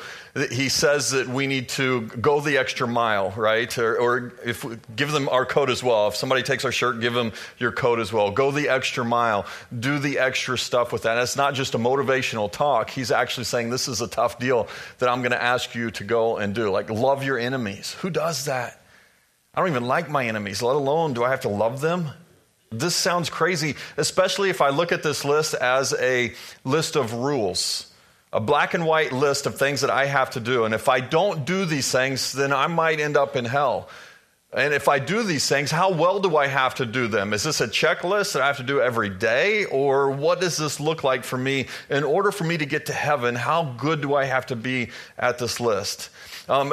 He 0.51 0.69
says 0.69 1.11
that 1.11 1.29
we 1.29 1.47
need 1.47 1.69
to 1.71 2.03
go 2.03 2.41
the 2.41 2.59
extra 2.59 2.89
mile, 2.89 3.31
right? 3.37 3.77
Or, 3.79 3.97
or 3.97 4.33
if 4.45 4.65
we, 4.65 4.79
give 4.97 5.13
them 5.13 5.29
our 5.29 5.47
coat 5.47 5.71
as 5.71 5.83
well. 5.83 6.09
If 6.09 6.17
somebody 6.17 6.43
takes 6.43 6.65
our 6.65 6.73
shirt, 6.73 7.01
give 7.01 7.15
them 7.15 7.33
your 7.59 7.71
coat 7.71 8.01
as 8.01 8.13
well. 8.13 8.33
Go 8.33 8.51
the 8.51 8.69
extra 8.69 9.05
mile. 9.05 9.47
Do 9.79 10.01
the 10.01 10.19
extra 10.19 10.59
stuff 10.59 10.93
with 10.93 11.03
that. 11.03 11.13
And 11.13 11.21
it's 11.21 11.37
not 11.37 11.55
just 11.55 11.77
a 11.77 11.79
motivational 11.79 12.51
talk. 12.51 12.91
He's 12.91 13.13
actually 13.13 13.45
saying 13.45 13.71
this 13.71 13.87
is 13.87 14.01
a 14.01 14.09
tough 14.09 14.41
deal 14.41 14.67
that 14.99 15.09
I'm 15.09 15.21
going 15.21 15.33
to 15.33 15.43
ask 15.43 15.77
you 15.77 15.93
to 15.93 16.05
go 16.05 16.39
and 16.39 16.53
do. 16.53 16.71
Like, 16.71 16.91
love 16.91 17.23
your 17.23 17.39
enemies. 17.39 17.93
Who 18.01 18.11
does 18.11 18.47
that? 18.47 18.82
I 19.55 19.61
don't 19.61 19.69
even 19.69 19.85
like 19.85 20.09
my 20.09 20.27
enemies, 20.27 20.63
let 20.63 20.77
alone 20.77 21.13
do 21.13 21.25
I 21.25 21.31
have 21.31 21.43
to 21.43 21.51
love 21.51 21.83
them? 21.83 22.09
This 22.71 22.97
sounds 22.97 23.29
crazy, 23.29 23.75
especially 23.99 24.49
if 24.49 24.63
I 24.63 24.71
look 24.71 24.93
at 24.93 25.03
this 25.03 25.27
list 25.27 25.53
as 25.53 25.95
a 26.01 26.33
list 26.65 26.97
of 26.97 27.13
rules, 27.13 27.93
a 28.33 28.41
black 28.41 28.73
and 28.73 28.87
white 28.87 29.13
list 29.13 29.45
of 29.45 29.59
things 29.59 29.83
that 29.83 29.91
I 29.91 30.07
have 30.07 30.31
to 30.31 30.41
do. 30.41 30.65
And 30.65 30.73
if 30.73 30.89
I 30.89 31.01
don't 31.01 31.45
do 31.45 31.67
these 31.67 31.93
things, 31.93 32.33
then 32.33 32.51
I 32.51 32.67
might 32.67 32.99
end 32.99 33.19
up 33.19 33.37
in 33.37 33.45
hell. 33.45 33.91
And 34.55 34.73
if 34.73 34.89
I 34.89 34.99
do 34.99 35.23
these 35.23 35.47
things, 35.47 35.71
how 35.71 35.93
well 35.93 36.19
do 36.19 36.39
I 36.39 36.47
have 36.47 36.75
to 36.77 36.87
do 36.87 37.07
them? 37.07 37.35
Is 37.35 37.43
this 37.43 37.61
a 37.61 37.69
checklist 37.69 38.33
that 38.33 38.41
I 38.41 38.47
have 38.47 38.57
to 38.57 38.63
do 38.63 38.81
every 38.81 39.11
day? 39.11 39.67
Or 39.67 40.11
what 40.11 40.41
does 40.41 40.57
this 40.57 40.81
look 40.81 41.05
like 41.05 41.25
for 41.25 41.37
me? 41.37 41.69
In 41.91 42.05
order 42.05 42.33
for 42.33 42.45
me 42.45 42.57
to 42.57 42.65
get 42.65 42.87
to 42.87 42.95
heaven, 42.95 43.35
how 43.35 43.65
good 43.77 44.01
do 44.01 44.15
I 44.15 44.25
have 44.25 44.47
to 44.47 44.57
be 44.57 44.89
at 45.19 45.39
this 45.39 45.61
list? 45.61 46.09
Um, 46.49 46.73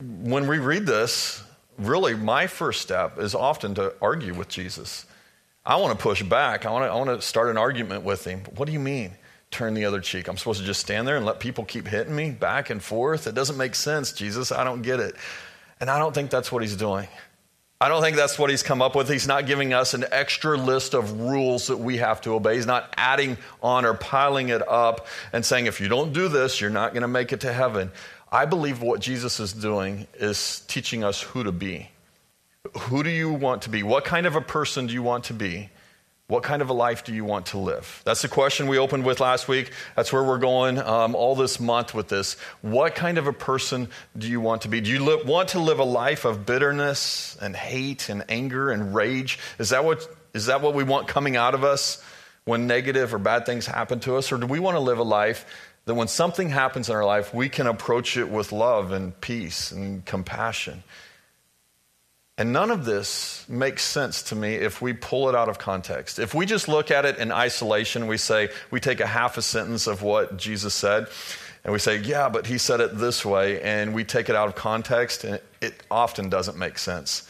when 0.00 0.46
we 0.46 0.58
read 0.58 0.86
this, 0.86 1.42
really 1.78 2.14
my 2.14 2.46
first 2.46 2.80
step 2.82 3.18
is 3.18 3.34
often 3.34 3.74
to 3.76 3.94
argue 4.00 4.34
with 4.34 4.48
Jesus. 4.48 5.06
I 5.66 5.76
want 5.76 5.98
to 5.98 6.02
push 6.02 6.22
back. 6.22 6.66
I 6.66 6.70
want 6.70 6.84
to, 6.84 6.90
I 6.90 6.96
want 6.96 7.10
to 7.10 7.26
start 7.26 7.48
an 7.48 7.56
argument 7.56 8.04
with 8.04 8.24
him. 8.24 8.40
What 8.56 8.66
do 8.66 8.72
you 8.72 8.80
mean? 8.80 9.12
turn 9.54 9.72
the 9.74 9.84
other 9.84 10.00
cheek. 10.00 10.28
I'm 10.28 10.36
supposed 10.36 10.60
to 10.60 10.66
just 10.66 10.80
stand 10.80 11.06
there 11.06 11.16
and 11.16 11.24
let 11.24 11.38
people 11.38 11.64
keep 11.64 11.86
hitting 11.86 12.14
me 12.14 12.32
back 12.32 12.70
and 12.70 12.82
forth. 12.82 13.26
It 13.26 13.34
doesn't 13.34 13.56
make 13.56 13.74
sense, 13.74 14.12
Jesus. 14.12 14.50
I 14.50 14.64
don't 14.64 14.82
get 14.82 14.98
it. 15.00 15.14
And 15.80 15.88
I 15.88 15.98
don't 15.98 16.12
think 16.12 16.30
that's 16.30 16.50
what 16.50 16.62
he's 16.62 16.76
doing. 16.76 17.06
I 17.80 17.88
don't 17.88 18.02
think 18.02 18.16
that's 18.16 18.38
what 18.38 18.50
he's 18.50 18.62
come 18.62 18.82
up 18.82 18.96
with. 18.96 19.08
He's 19.08 19.28
not 19.28 19.46
giving 19.46 19.72
us 19.72 19.94
an 19.94 20.06
extra 20.10 20.56
list 20.56 20.94
of 20.94 21.20
rules 21.20 21.66
that 21.68 21.76
we 21.76 21.98
have 21.98 22.20
to 22.22 22.34
obey. 22.34 22.56
He's 22.56 22.66
not 22.66 22.92
adding 22.96 23.36
on 23.62 23.84
or 23.84 23.94
piling 23.94 24.48
it 24.48 24.66
up 24.66 25.06
and 25.32 25.44
saying, 25.44 25.66
if 25.66 25.80
you 25.80 25.88
don't 25.88 26.12
do 26.12 26.28
this, 26.28 26.60
you're 26.60 26.70
not 26.70 26.92
going 26.92 27.02
to 27.02 27.08
make 27.08 27.32
it 27.32 27.40
to 27.40 27.52
heaven. 27.52 27.92
I 28.34 28.46
believe 28.46 28.82
what 28.82 28.98
Jesus 28.98 29.38
is 29.38 29.52
doing 29.52 30.08
is 30.14 30.64
teaching 30.66 31.04
us 31.04 31.22
who 31.22 31.44
to 31.44 31.52
be. 31.52 31.88
Who 32.76 33.04
do 33.04 33.10
you 33.10 33.32
want 33.32 33.62
to 33.62 33.70
be? 33.70 33.84
What 33.84 34.04
kind 34.04 34.26
of 34.26 34.34
a 34.34 34.40
person 34.40 34.88
do 34.88 34.92
you 34.92 35.04
want 35.04 35.24
to 35.24 35.34
be? 35.34 35.70
What 36.26 36.42
kind 36.42 36.60
of 36.60 36.68
a 36.68 36.72
life 36.72 37.04
do 37.04 37.14
you 37.14 37.24
want 37.24 37.46
to 37.46 37.58
live? 37.58 38.02
That's 38.04 38.22
the 38.22 38.28
question 38.28 38.66
we 38.66 38.76
opened 38.76 39.04
with 39.04 39.20
last 39.20 39.46
week. 39.46 39.70
That's 39.94 40.12
where 40.12 40.24
we're 40.24 40.38
going 40.38 40.80
um, 40.80 41.14
all 41.14 41.36
this 41.36 41.60
month 41.60 41.94
with 41.94 42.08
this. 42.08 42.36
What 42.60 42.96
kind 42.96 43.18
of 43.18 43.28
a 43.28 43.32
person 43.32 43.86
do 44.18 44.26
you 44.26 44.40
want 44.40 44.62
to 44.62 44.68
be? 44.68 44.80
Do 44.80 44.90
you 44.90 45.04
li- 45.04 45.22
want 45.24 45.50
to 45.50 45.60
live 45.60 45.78
a 45.78 45.84
life 45.84 46.24
of 46.24 46.44
bitterness 46.44 47.38
and 47.40 47.54
hate 47.54 48.08
and 48.08 48.24
anger 48.28 48.72
and 48.72 48.96
rage? 48.96 49.38
Is 49.60 49.68
that 49.68 49.84
what, 49.84 50.08
is 50.32 50.46
that 50.46 50.60
what 50.60 50.74
we 50.74 50.82
want 50.82 51.06
coming 51.06 51.36
out 51.36 51.54
of 51.54 51.62
us 51.62 52.02
when 52.46 52.66
negative 52.66 53.14
or 53.14 53.18
bad 53.18 53.46
things 53.46 53.64
happen 53.64 54.00
to 54.00 54.16
us? 54.16 54.32
Or 54.32 54.38
do 54.38 54.46
we 54.48 54.58
want 54.58 54.74
to 54.74 54.80
live 54.80 54.98
a 54.98 55.04
life 55.04 55.46
that 55.86 55.94
when 55.94 56.08
something 56.08 56.48
happens 56.48 56.88
in 56.88 56.96
our 56.96 57.04
life, 57.04 57.34
we 57.34 57.48
can 57.48 57.66
approach 57.66 58.16
it 58.16 58.28
with 58.28 58.52
love 58.52 58.92
and 58.92 59.20
peace 59.20 59.70
and 59.70 60.04
compassion? 60.04 60.82
And 62.36 62.52
none 62.52 62.72
of 62.72 62.84
this 62.84 63.46
makes 63.48 63.84
sense 63.84 64.22
to 64.24 64.34
me 64.34 64.54
if 64.54 64.82
we 64.82 64.92
pull 64.92 65.28
it 65.28 65.36
out 65.36 65.48
of 65.48 65.58
context. 65.58 66.18
If 66.18 66.34
we 66.34 66.46
just 66.46 66.66
look 66.66 66.90
at 66.90 67.04
it 67.04 67.18
in 67.18 67.30
isolation, 67.30 68.08
we 68.08 68.16
say, 68.16 68.48
we 68.72 68.80
take 68.80 68.98
a 68.98 69.06
half 69.06 69.36
a 69.36 69.42
sentence 69.42 69.86
of 69.86 70.02
what 70.02 70.36
Jesus 70.36 70.74
said, 70.74 71.06
and 71.62 71.72
we 71.72 71.78
say, 71.78 71.98
yeah, 71.98 72.28
but 72.28 72.46
he 72.46 72.58
said 72.58 72.80
it 72.80 72.98
this 72.98 73.24
way, 73.24 73.60
and 73.62 73.94
we 73.94 74.02
take 74.02 74.28
it 74.28 74.34
out 74.34 74.48
of 74.48 74.56
context, 74.56 75.22
and 75.22 75.40
it 75.60 75.74
often 75.90 76.28
doesn't 76.28 76.58
make 76.58 76.76
sense. 76.78 77.28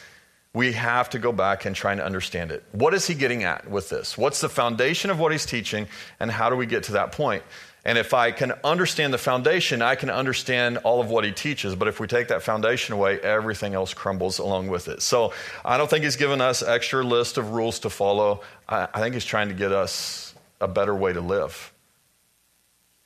We 0.55 0.73
have 0.73 1.11
to 1.11 1.19
go 1.19 1.33
back 1.33 1.67
and 1.67 1.77
try 1.77 1.95
to 1.95 2.05
understand 2.05 2.51
it. 2.51 2.65
What 2.73 2.95
is 2.95 3.07
he 3.07 3.15
getting 3.15 3.45
at 3.45 3.69
with 3.69 3.91
this? 3.91 4.17
What's 4.17 4.41
the 4.41 4.49
foundation 4.49 5.11
of 5.11 5.19
what 5.21 5.33
he's 5.33 5.45
teaching, 5.45 5.87
and 6.19 6.31
how 6.31 6.49
do 6.49 6.57
we 6.57 6.65
get 6.65 6.85
to 6.85 6.93
that 6.93 7.13
point? 7.13 7.43
And 7.85 7.99
if 7.99 8.15
I 8.15 8.31
can 8.31 8.53
understand 8.65 9.13
the 9.13 9.19
foundation, 9.19 9.83
I 9.83 9.95
can 9.95 10.09
understand 10.09 10.79
all 10.79 11.01
of 11.01 11.11
what 11.11 11.25
he 11.25 11.33
teaches. 11.33 11.75
But 11.75 11.89
if 11.89 12.01
we 12.01 12.07
take 12.07 12.29
that 12.29 12.43
foundation 12.43 12.95
away, 12.95 13.21
everything 13.21 13.75
else 13.75 13.93
crumbles 13.93 14.39
along 14.39 14.69
with 14.69 14.89
it. 14.89 15.03
So 15.03 15.35
I 15.65 15.77
don't 15.77 15.91
think 15.91 16.05
he's 16.05 16.17
given 16.17 16.41
us 16.41 16.63
extra 16.63 17.05
list 17.05 17.37
of 17.37 17.51
rules 17.51 17.81
to 17.81 17.91
follow. 17.91 18.41
I, 18.69 18.89
I 18.95 19.01
think 19.01 19.15
he's 19.15 19.25
trying 19.25 19.49
to 19.49 19.55
get 19.55 19.73
us 19.73 20.35
a 20.61 20.69
better 20.69 20.95
way 20.95 21.13
to 21.13 21.21
live. 21.21 21.73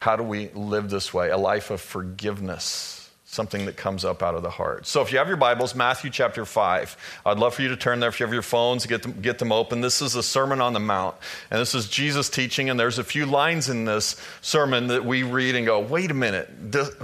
How 0.01 0.15
do 0.15 0.23
we 0.23 0.49
live 0.51 0.91
this 0.91 1.13
way? 1.13 1.31
A 1.31 1.37
life 1.37 1.71
of 1.71 1.81
forgiveness 1.81 2.98
something 3.39 3.67
that 3.67 3.77
comes 3.77 4.05
up 4.05 4.21
out 4.21 4.35
of 4.35 4.43
the 4.43 4.51
heart. 4.51 4.85
So 4.85 5.01
if 5.01 5.13
you 5.13 5.19
have 5.19 5.29
your 5.29 5.37
Bibles, 5.37 5.77
Matthew 5.77 6.11
chapter 6.11 6.45
5, 6.45 7.21
I'd 7.25 7.39
love 7.39 7.55
for 7.55 7.63
you 7.63 7.69
to 7.69 7.77
turn 7.77 8.01
there. 8.01 8.09
If 8.09 8.19
you 8.19 8.27
have 8.27 8.33
your 8.33 8.43
phones, 8.43 8.85
get 8.85 9.05
them, 9.05 9.21
get 9.23 9.39
them 9.39 9.53
open. 9.53 9.81
This 9.81 10.03
is 10.03 10.17
a 10.17 10.25
Sermon 10.25 10.61
on 10.61 10.73
the 10.73 10.81
Mount, 10.81 11.15
and 11.53 11.61
this 11.61 11.73
is 11.73 11.89
Jesus 11.89 12.29
teaching, 12.29 12.69
and 12.69 12.81
there's 12.81 12.99
a 12.99 13.05
few 13.05 13.27
lines 13.27 13.69
in 13.69 13.85
this 13.85 14.21
sermon 14.41 14.89
that 14.89 15.05
we 15.05 15.23
read 15.23 15.55
and 15.55 15.65
go, 15.65 15.79
wait 15.79 16.11
a 16.11 16.15
minute, 16.15 16.49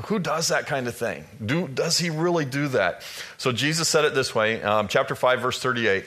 who 0.06 0.18
does 0.18 0.48
that 0.48 0.66
kind 0.66 0.88
of 0.88 0.96
thing? 0.96 1.24
Do, 1.46 1.68
does 1.68 1.98
he 1.98 2.10
really 2.10 2.44
do 2.44 2.66
that? 2.68 3.02
So 3.36 3.52
Jesus 3.52 3.86
said 3.86 4.04
it 4.04 4.16
this 4.16 4.34
way, 4.34 4.60
um, 4.60 4.88
chapter 4.88 5.14
5, 5.14 5.40
verse 5.40 5.60
38. 5.60 6.04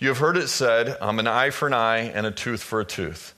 You 0.00 0.08
have 0.08 0.18
heard 0.18 0.36
it 0.36 0.48
said, 0.48 0.96
an 1.00 1.26
eye 1.28 1.50
for 1.50 1.68
an 1.68 1.74
eye 1.74 1.98
and 1.98 2.26
a 2.26 2.32
tooth 2.32 2.64
for 2.64 2.80
a 2.80 2.84
tooth. 2.84 3.32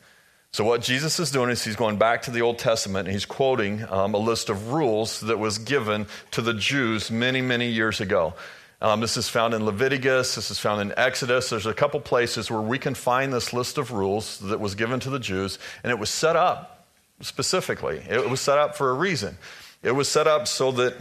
So, 0.52 0.64
what 0.64 0.82
Jesus 0.82 1.20
is 1.20 1.30
doing 1.30 1.50
is 1.50 1.62
he's 1.62 1.76
going 1.76 1.96
back 1.96 2.22
to 2.22 2.32
the 2.32 2.42
Old 2.42 2.58
Testament 2.58 3.06
and 3.06 3.12
he's 3.12 3.24
quoting 3.24 3.84
um, 3.88 4.14
a 4.14 4.18
list 4.18 4.48
of 4.48 4.72
rules 4.72 5.20
that 5.20 5.38
was 5.38 5.58
given 5.58 6.06
to 6.32 6.42
the 6.42 6.54
Jews 6.54 7.08
many, 7.08 7.40
many 7.40 7.68
years 7.68 8.00
ago. 8.00 8.34
Um, 8.82 9.00
this 9.00 9.16
is 9.16 9.28
found 9.28 9.54
in 9.54 9.64
Leviticus, 9.64 10.34
this 10.34 10.50
is 10.50 10.58
found 10.58 10.80
in 10.80 10.92
Exodus. 10.96 11.50
There's 11.50 11.66
a 11.66 11.74
couple 11.74 12.00
places 12.00 12.50
where 12.50 12.60
we 12.60 12.78
can 12.78 12.94
find 12.94 13.32
this 13.32 13.52
list 13.52 13.78
of 13.78 13.92
rules 13.92 14.40
that 14.40 14.58
was 14.58 14.74
given 14.74 14.98
to 15.00 15.10
the 15.10 15.20
Jews, 15.20 15.60
and 15.84 15.92
it 15.92 15.98
was 16.00 16.10
set 16.10 16.34
up 16.34 16.88
specifically. 17.20 18.02
It 18.08 18.28
was 18.28 18.40
set 18.40 18.58
up 18.58 18.74
for 18.74 18.90
a 18.90 18.94
reason. 18.94 19.38
It 19.84 19.92
was 19.92 20.08
set 20.08 20.26
up 20.26 20.48
so 20.48 20.72
that 20.72 20.96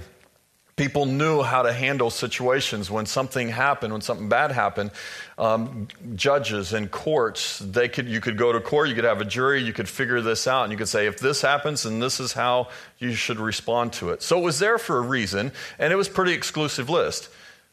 people 0.79 1.05
knew 1.05 1.41
how 1.41 1.61
to 1.61 1.73
handle 1.73 2.09
situations 2.09 2.89
when 2.89 3.05
something 3.05 3.49
happened 3.49 3.91
when 3.91 4.01
something 4.01 4.29
bad 4.29 4.49
happened 4.49 4.89
um, 5.37 5.89
judges 6.15 6.71
and 6.71 6.89
courts 6.89 7.59
they 7.59 7.89
could 7.89 8.07
you 8.07 8.21
could 8.21 8.37
go 8.37 8.53
to 8.53 8.61
court 8.61 8.87
you 8.87 8.95
could 8.95 9.03
have 9.03 9.19
a 9.19 9.25
jury 9.25 9.61
you 9.61 9.73
could 9.73 9.89
figure 9.89 10.21
this 10.21 10.47
out 10.47 10.63
and 10.63 10.71
you 10.71 10.77
could 10.77 10.87
say 10.87 11.05
if 11.05 11.19
this 11.19 11.41
happens 11.41 11.83
then 11.83 11.99
this 11.99 12.21
is 12.21 12.31
how 12.31 12.69
you 12.97 13.11
should 13.11 13.41
respond 13.41 13.91
to 13.91 14.11
it 14.11 14.23
so 14.23 14.39
it 14.39 14.41
was 14.41 14.57
there 14.59 14.77
for 14.77 14.97
a 14.97 15.01
reason 15.01 15.51
and 15.79 15.91
it 15.91 15.97
was 15.97 16.07
pretty 16.07 16.31
exclusive 16.31 16.89
list 16.89 17.27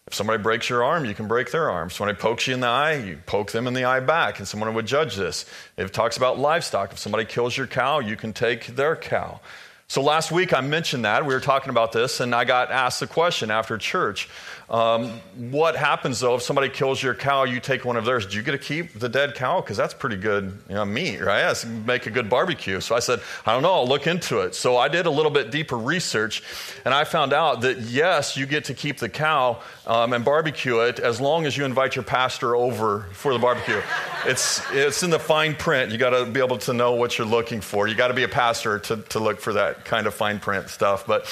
if 0.09 0.15
somebody 0.15 0.41
breaks 0.41 0.69
your 0.69 0.85
arm, 0.85 1.05
you 1.05 1.15
can 1.15 1.27
break 1.27 1.51
their 1.51 1.69
arm. 1.69 1.89
If 1.89 1.95
somebody 1.95 2.17
pokes 2.17 2.47
you 2.47 2.55
in 2.55 2.61
the 2.61 2.69
eye, 2.69 2.93
you 2.93 3.19
poke 3.27 3.51
them 3.51 3.67
in 3.67 3.75
the 3.75 3.87
eye 3.87 3.99
back, 3.99 4.39
and 4.39 4.47
someone 4.47 4.73
would 4.73 4.87
judge 4.87 5.17
this. 5.17 5.47
It 5.77 5.93
talks 5.93 6.17
about 6.17 6.39
livestock, 6.39 6.93
if 6.93 6.99
somebody 7.01 7.25
kills 7.25 7.57
your 7.57 7.67
cow, 7.67 7.99
you 7.99 8.15
can 8.15 8.33
take 8.33 8.67
their 8.69 8.95
cow. 8.95 9.41
So 9.89 10.03
last 10.03 10.33
week 10.33 10.53
I 10.53 10.61
mentioned 10.61 11.05
that. 11.05 11.25
We 11.25 11.33
were 11.33 11.41
talking 11.41 11.71
about 11.71 11.93
this, 11.93 12.19
and 12.21 12.35
I 12.35 12.45
got 12.45 12.71
asked 12.73 13.01
the 13.01 13.07
question 13.07 13.51
after 13.51 13.79
church 13.79 14.29
um, 14.69 15.21
what 15.37 15.77
happens 15.77 16.19
though 16.19 16.35
if 16.35 16.43
somebody 16.43 16.69
kills 16.69 17.01
your 17.01 17.15
cow, 17.15 17.45
you 17.45 17.61
take 17.61 17.85
one 17.85 17.97
of 17.97 18.05
theirs? 18.05 18.27
Do 18.27 18.37
you 18.37 18.43
get 18.43 18.53
to 18.53 18.59
keep 18.59 18.99
the 18.99 19.09
dead 19.09 19.37
cow? 19.37 19.61
Because 19.61 19.77
that's 19.77 19.95
pretty 19.95 20.17
good 20.17 20.59
you 20.69 20.75
know, 20.75 20.85
meat, 20.85 21.21
right? 21.21 21.43
That's 21.43 21.65
make 21.65 22.07
a 22.07 22.11
good 22.11 22.29
barbecue. 22.29 22.81
So 22.81 22.97
I 22.97 22.99
said, 22.99 23.21
I 23.45 23.53
don't 23.53 23.63
know, 23.63 23.75
I'll 23.75 23.87
look 23.87 24.09
into 24.09 24.41
it. 24.41 24.57
So 24.57 24.77
I 24.77 24.89
did 24.89 25.07
a 25.07 25.11
little 25.11 25.31
bit 25.31 25.53
deeper 25.53 25.77
research, 25.77 26.43
and 26.85 26.93
I 26.93 27.05
found 27.05 27.33
out 27.33 27.61
that 27.61 27.79
yes, 27.79 28.37
you 28.37 28.45
get 28.45 28.65
to 28.65 28.75
keep 28.75 28.99
the 28.99 29.09
cow 29.09 29.61
um, 29.87 30.13
and 30.13 30.25
barbecue 30.25 30.81
it 30.81 30.99
as 30.99 31.21
long 31.21 31.47
as 31.47 31.57
you 31.57 31.65
invite 31.65 31.95
your 31.95 32.05
pastor 32.05 32.57
over 32.57 33.03
for 33.13 33.33
the 33.33 33.39
barbecue. 33.39 33.81
it's, 34.27 34.61
it's 34.73 35.05
in 35.05 35.11
the 35.11 35.21
fine 35.21 35.55
print. 35.55 35.93
You 35.93 35.99
got 35.99 36.11
to 36.11 36.27
be 36.27 36.41
able 36.41 36.59
to 36.59 36.73
know 36.73 36.95
what 36.95 37.19
you're 37.19 37.27
looking 37.27 37.61
for. 37.61 37.87
You 37.87 37.95
got 37.95 38.09
to 38.09 38.15
be 38.15 38.25
a 38.25 38.29
pastor 38.29 38.81
to, 38.81 38.97
to 38.97 39.21
look 39.21 39.41
for 39.41 39.53
that 39.53 39.85
kind 39.85 40.09
of 40.09 40.15
fine 40.15 40.41
print 40.41 40.69
stuff. 40.71 41.07
But 41.07 41.27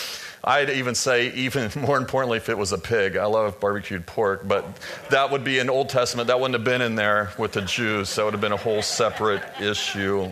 I'd 0.47 0.71
even 0.71 0.95
say, 0.95 1.33
even 1.33 1.71
more 1.81 1.97
importantly, 1.97 2.37
if 2.37 2.49
it 2.49 2.59
was 2.59 2.73
a 2.73 2.79
pig. 2.79 3.17
I 3.17 3.25
love 3.25 3.59
barbecued 3.61 4.07
pork, 4.07 4.47
but 4.47 4.65
that 5.11 5.31
would 5.31 5.43
be 5.45 5.59
in 5.59 5.71
Old 5.71 5.89
Testament. 5.89 6.29
That 6.29 6.39
wouldn't 6.39 6.55
have 6.55 6.65
been 6.65 6.83
in 6.83 6.95
there 6.95 7.31
with 7.39 7.53
the 7.53 7.63
Jews. 7.63 8.15
That 8.15 8.25
would 8.25 8.35
have 8.35 8.41
been 8.41 8.53
a 8.53 8.57
whole 8.57 8.83
separate 8.83 9.43
issue. 9.61 10.31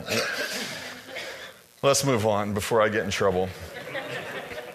Let's 1.83 2.04
move 2.04 2.26
on 2.26 2.54
before 2.54 2.81
I 2.81 2.88
get 2.88 3.04
in 3.04 3.11
trouble. 3.11 3.49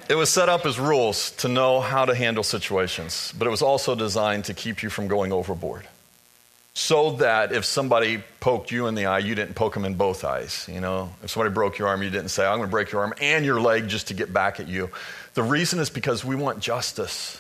It 0.10 0.16
was 0.16 0.30
set 0.30 0.50
up 0.50 0.66
as 0.66 0.80
rules 0.80 1.32
to 1.38 1.50
know 1.50 1.82
how 1.82 2.06
to 2.06 2.16
handle 2.16 2.44
situations, 2.44 3.34
but 3.38 3.46
it 3.46 3.52
was 3.52 3.62
also 3.62 3.94
designed 3.94 4.46
to 4.46 4.54
keep 4.54 4.82
you 4.82 4.90
from 4.90 5.08
going 5.08 5.34
overboard 5.34 5.86
so 6.78 7.14
that 7.14 7.52
if 7.54 7.66
somebody 7.66 8.24
poked 8.40 8.70
you 8.72 8.86
in 8.86 8.94
the 8.94 9.08
eye, 9.08 9.18
you 9.18 9.34
didn't 9.34 9.56
poke 9.56 9.74
them 9.74 9.84
in 9.84 9.96
both 9.96 10.24
eyes. 10.24 10.70
You 10.72 10.80
know, 10.80 11.10
if 11.24 11.32
somebody 11.32 11.52
broke 11.52 11.80
your 11.80 11.88
arm, 11.88 12.04
you 12.04 12.12
didn't 12.12 12.30
say, 12.30 12.46
"I'm 12.46 12.60
going 12.60 12.70
to 12.70 12.72
break 12.72 12.92
your 12.92 13.02
arm 13.02 13.16
and 13.20 13.44
your 13.44 13.60
leg 13.60 13.88
just 13.88 14.10
to 14.10 14.14
get 14.14 14.32
back 14.32 14.60
at 14.60 14.68
you." 14.68 14.92
The 15.38 15.44
reason 15.44 15.78
is 15.78 15.92
because 15.92 16.26
we 16.26 16.36
want 16.36 16.62
justice. 16.62 17.40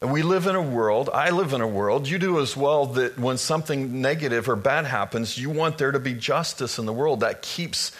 And 0.00 0.10
we 0.10 0.22
live 0.22 0.46
in 0.46 0.54
a 0.54 0.62
world, 0.62 1.10
I 1.12 1.28
live 1.28 1.52
in 1.52 1.60
a 1.60 1.68
world, 1.68 2.08
you 2.08 2.18
do 2.18 2.40
as 2.40 2.56
well, 2.56 2.86
that 2.86 3.18
when 3.18 3.36
something 3.36 4.00
negative 4.00 4.48
or 4.48 4.56
bad 4.56 4.86
happens, 4.86 5.36
you 5.36 5.50
want 5.50 5.76
there 5.76 5.92
to 5.92 6.00
be 6.00 6.14
justice 6.14 6.78
in 6.78 6.86
the 6.86 6.92
world. 6.94 7.20
That 7.20 7.42
keeps 7.42 7.92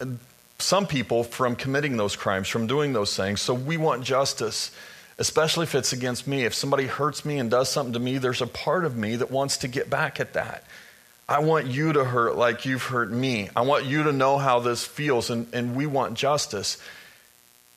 uh, 0.00 0.06
some 0.58 0.88
people 0.88 1.22
from 1.22 1.54
committing 1.54 1.96
those 1.96 2.16
crimes, 2.16 2.48
from 2.48 2.66
doing 2.66 2.92
those 2.92 3.16
things. 3.16 3.40
So 3.40 3.54
we 3.54 3.76
want 3.76 4.02
justice 4.02 4.72
especially 5.16 5.62
if 5.62 5.76
it's 5.76 5.92
against 5.92 6.26
me. 6.26 6.44
If 6.44 6.54
somebody 6.54 6.86
hurts 6.86 7.24
me 7.24 7.38
and 7.38 7.48
does 7.48 7.68
something 7.68 7.92
to 7.92 8.00
me, 8.00 8.18
there's 8.18 8.42
a 8.42 8.48
part 8.48 8.84
of 8.84 8.96
me 8.96 9.14
that 9.14 9.30
wants 9.30 9.58
to 9.58 9.68
get 9.68 9.88
back 9.88 10.18
at 10.18 10.32
that. 10.32 10.64
I 11.28 11.38
want 11.38 11.68
you 11.68 11.92
to 11.92 12.02
hurt 12.02 12.34
like 12.34 12.66
you've 12.66 12.82
hurt 12.82 13.12
me. 13.12 13.48
I 13.54 13.60
want 13.60 13.84
you 13.84 14.02
to 14.02 14.12
know 14.12 14.38
how 14.38 14.58
this 14.58 14.84
feels, 14.84 15.30
and, 15.30 15.46
and 15.54 15.76
we 15.76 15.86
want 15.86 16.14
justice. 16.14 16.78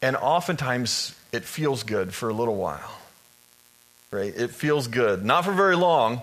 And 0.01 0.15
oftentimes, 0.15 1.15
it 1.31 1.43
feels 1.43 1.83
good 1.83 2.13
for 2.13 2.29
a 2.29 2.33
little 2.33 2.55
while, 2.55 2.97
right? 4.11 4.33
It 4.35 4.51
feels 4.51 4.87
good. 4.87 5.25
Not 5.25 5.45
for 5.45 5.51
very 5.51 5.75
long, 5.75 6.21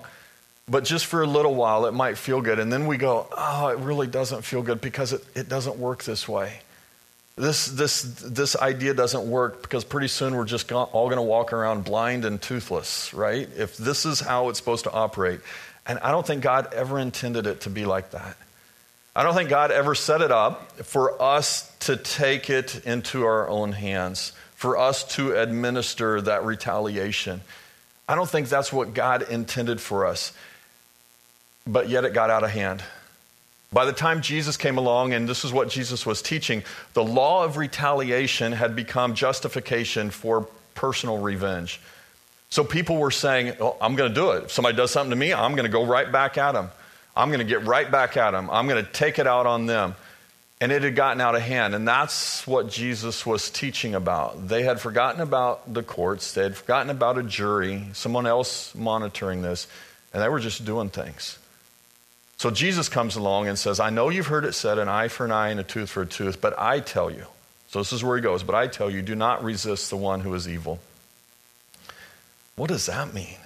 but 0.69 0.85
just 0.85 1.07
for 1.07 1.23
a 1.23 1.27
little 1.27 1.55
while, 1.55 1.87
it 1.87 1.93
might 1.93 2.17
feel 2.17 2.41
good. 2.41 2.59
And 2.59 2.73
then 2.73 2.87
we 2.87 2.97
go, 2.97 3.27
oh, 3.37 3.69
it 3.69 3.79
really 3.79 4.07
doesn't 4.07 4.43
feel 4.43 4.63
good 4.63 4.81
because 4.81 5.13
it, 5.13 5.25
it 5.35 5.49
doesn't 5.49 5.77
work 5.77 6.05
this 6.05 6.29
way. 6.29 6.61
This, 7.37 7.67
this, 7.67 8.03
this 8.03 8.55
idea 8.57 8.95
doesn't 8.95 9.29
work 9.29 9.61
because 9.61 9.83
pretty 9.83 10.07
soon 10.07 10.37
we're 10.37 10.45
just 10.45 10.71
all 10.71 11.07
going 11.07 11.17
to 11.17 11.23
walk 11.23 11.53
around 11.53 11.85
blind 11.85 12.25
and 12.25 12.41
toothless, 12.41 13.13
right? 13.13 13.49
If 13.57 13.77
this 13.77 14.07
is 14.07 14.21
how 14.21 14.51
it's 14.51 14.59
supposed 14.59 14.85
to 14.85 14.93
operate. 14.93 15.41
And 15.85 15.99
I 15.99 16.13
don't 16.13 16.25
think 16.25 16.43
God 16.43 16.73
ever 16.73 16.99
intended 16.99 17.47
it 17.47 17.63
to 17.63 17.71
be 17.71 17.87
like 17.87 18.13
that. 18.13 18.37
I 19.17 19.23
don't 19.23 19.35
think 19.35 19.49
God 19.49 19.71
ever 19.71 19.95
set 19.95 20.23
it 20.23 20.33
up 20.33 20.83
for 20.83 21.21
us 21.23 21.73
to 21.81 21.97
take 21.97 22.51
it 22.51 22.85
into 22.85 23.25
our 23.25 23.49
own 23.49 23.73
hands, 23.73 24.33
for 24.57 24.77
us 24.77 25.05
to 25.15 25.33
administer 25.41 26.21
that 26.23 26.45
retaliation. 26.45 27.41
I 28.09 28.17
don't 28.17 28.29
think 28.29 28.49
that's 28.49 28.73
what 28.73 28.93
God 28.93 29.23
intended 29.31 29.81
for 29.81 30.07
us. 30.07 30.33
But 31.67 31.89
yet 31.89 32.05
it 32.05 32.13
got 32.13 32.29
out 32.29 32.43
of 32.43 32.51
hand. 32.51 32.83
By 33.73 33.87
the 33.87 33.93
time 33.93 34.21
Jesus 34.21 34.57
came 34.57 34.79
along, 34.79 35.15
and 35.15 35.29
this 35.29 35.45
is 35.45 35.53
what 35.53 35.69
Jesus 35.69 36.05
was 36.05 36.21
teaching, 36.21 36.63
the 36.93 37.03
law 37.03 37.45
of 37.45 37.57
retaliation 37.57 38.53
had 38.53 38.77
become 38.77 39.15
justification 39.15 40.11
for 40.11 40.47
personal 40.75 41.19
revenge. 41.19 41.81
So 42.51 42.63
people 42.63 42.99
were 42.99 43.11
saying, 43.11 43.55
oh, 43.61 43.77
I'm 43.81 43.97
going 43.97 44.11
to 44.11 44.15
do 44.15 44.31
it. 44.33 44.45
If 44.45 44.53
somebody 44.53 44.77
does 44.77 44.91
something 44.91 45.11
to 45.11 45.17
me, 45.17 45.33
I'm 45.33 45.53
going 45.53 45.65
to 45.65 45.73
go 45.73 45.85
right 45.85 46.11
back 46.11 46.37
at 46.37 46.53
them. 46.53 46.71
I'm 47.17 47.29
going 47.29 47.41
to 47.41 47.45
get 47.45 47.65
right 47.65 47.91
back 47.91 48.17
at 48.17 48.33
them. 48.33 48.51
I'm 48.51 48.67
going 48.67 48.85
to 48.85 48.91
take 48.91 49.19
it 49.19 49.27
out 49.27 49.47
on 49.47 49.67
them. 49.67 49.95
And 50.61 50.73
it 50.73 50.83
had 50.83 50.97
gotten 50.97 51.21
out 51.21 51.35
of 51.35 51.43
hand. 51.43 51.75
And 51.75 51.87
that's 51.87 52.47
what 52.47 52.71
Jesus 52.71 53.27
was 53.27 53.51
teaching 53.51 53.95
about. 53.95 54.49
They 54.49 54.63
had 54.63 54.81
forgotten 54.81 55.21
about 55.21 55.73
the 55.73 55.83
courts, 55.83 56.33
they 56.33 56.43
had 56.43 56.57
forgotten 56.57 56.91
about 56.91 57.19
a 57.19 57.23
jury, 57.23 57.85
someone 57.93 58.27
else 58.27 58.75
monitoring 58.75 59.43
this, 59.43 59.67
and 60.13 60.23
they 60.23 60.29
were 60.29 60.41
just 60.41 60.65
doing 60.65 60.89
things. 60.89 61.39
So 62.37 62.51
Jesus 62.51 62.89
comes 62.89 63.17
along 63.17 63.49
and 63.49 63.59
says, 63.59 63.81
I 63.81 63.91
know 63.91 64.09
you've 64.09 64.27
heard 64.27 64.45
it 64.45 64.55
said, 64.55 64.79
an 64.79 64.89
eye 64.89 65.09
for 65.09 65.25
an 65.25 65.33
eye 65.33 65.49
and 65.49 65.61
a 65.61 65.65
tooth 65.65 65.91
for 65.91 66.03
a 66.03 66.07
tooth, 66.07 66.41
but 66.41 66.59
I 66.59 66.81
tell 66.81 67.11
you. 67.11 67.27
So 67.69 67.81
this 67.81 67.93
is 67.93 68.05
where 68.05 68.17
he 68.17 68.23
goes, 68.23 68.43
but 68.43 68.55
I 68.55 68.67
tell 68.67 68.91
you, 68.91 69.03
do 69.03 69.15
not 69.15 69.43
resist 69.43 69.91
the 69.91 69.97
one 69.97 70.21
who 70.21 70.33
is 70.35 70.49
evil. 70.49 70.79
What 72.57 72.69
does 72.69 72.87
that 72.87 73.13
mean? 73.13 73.39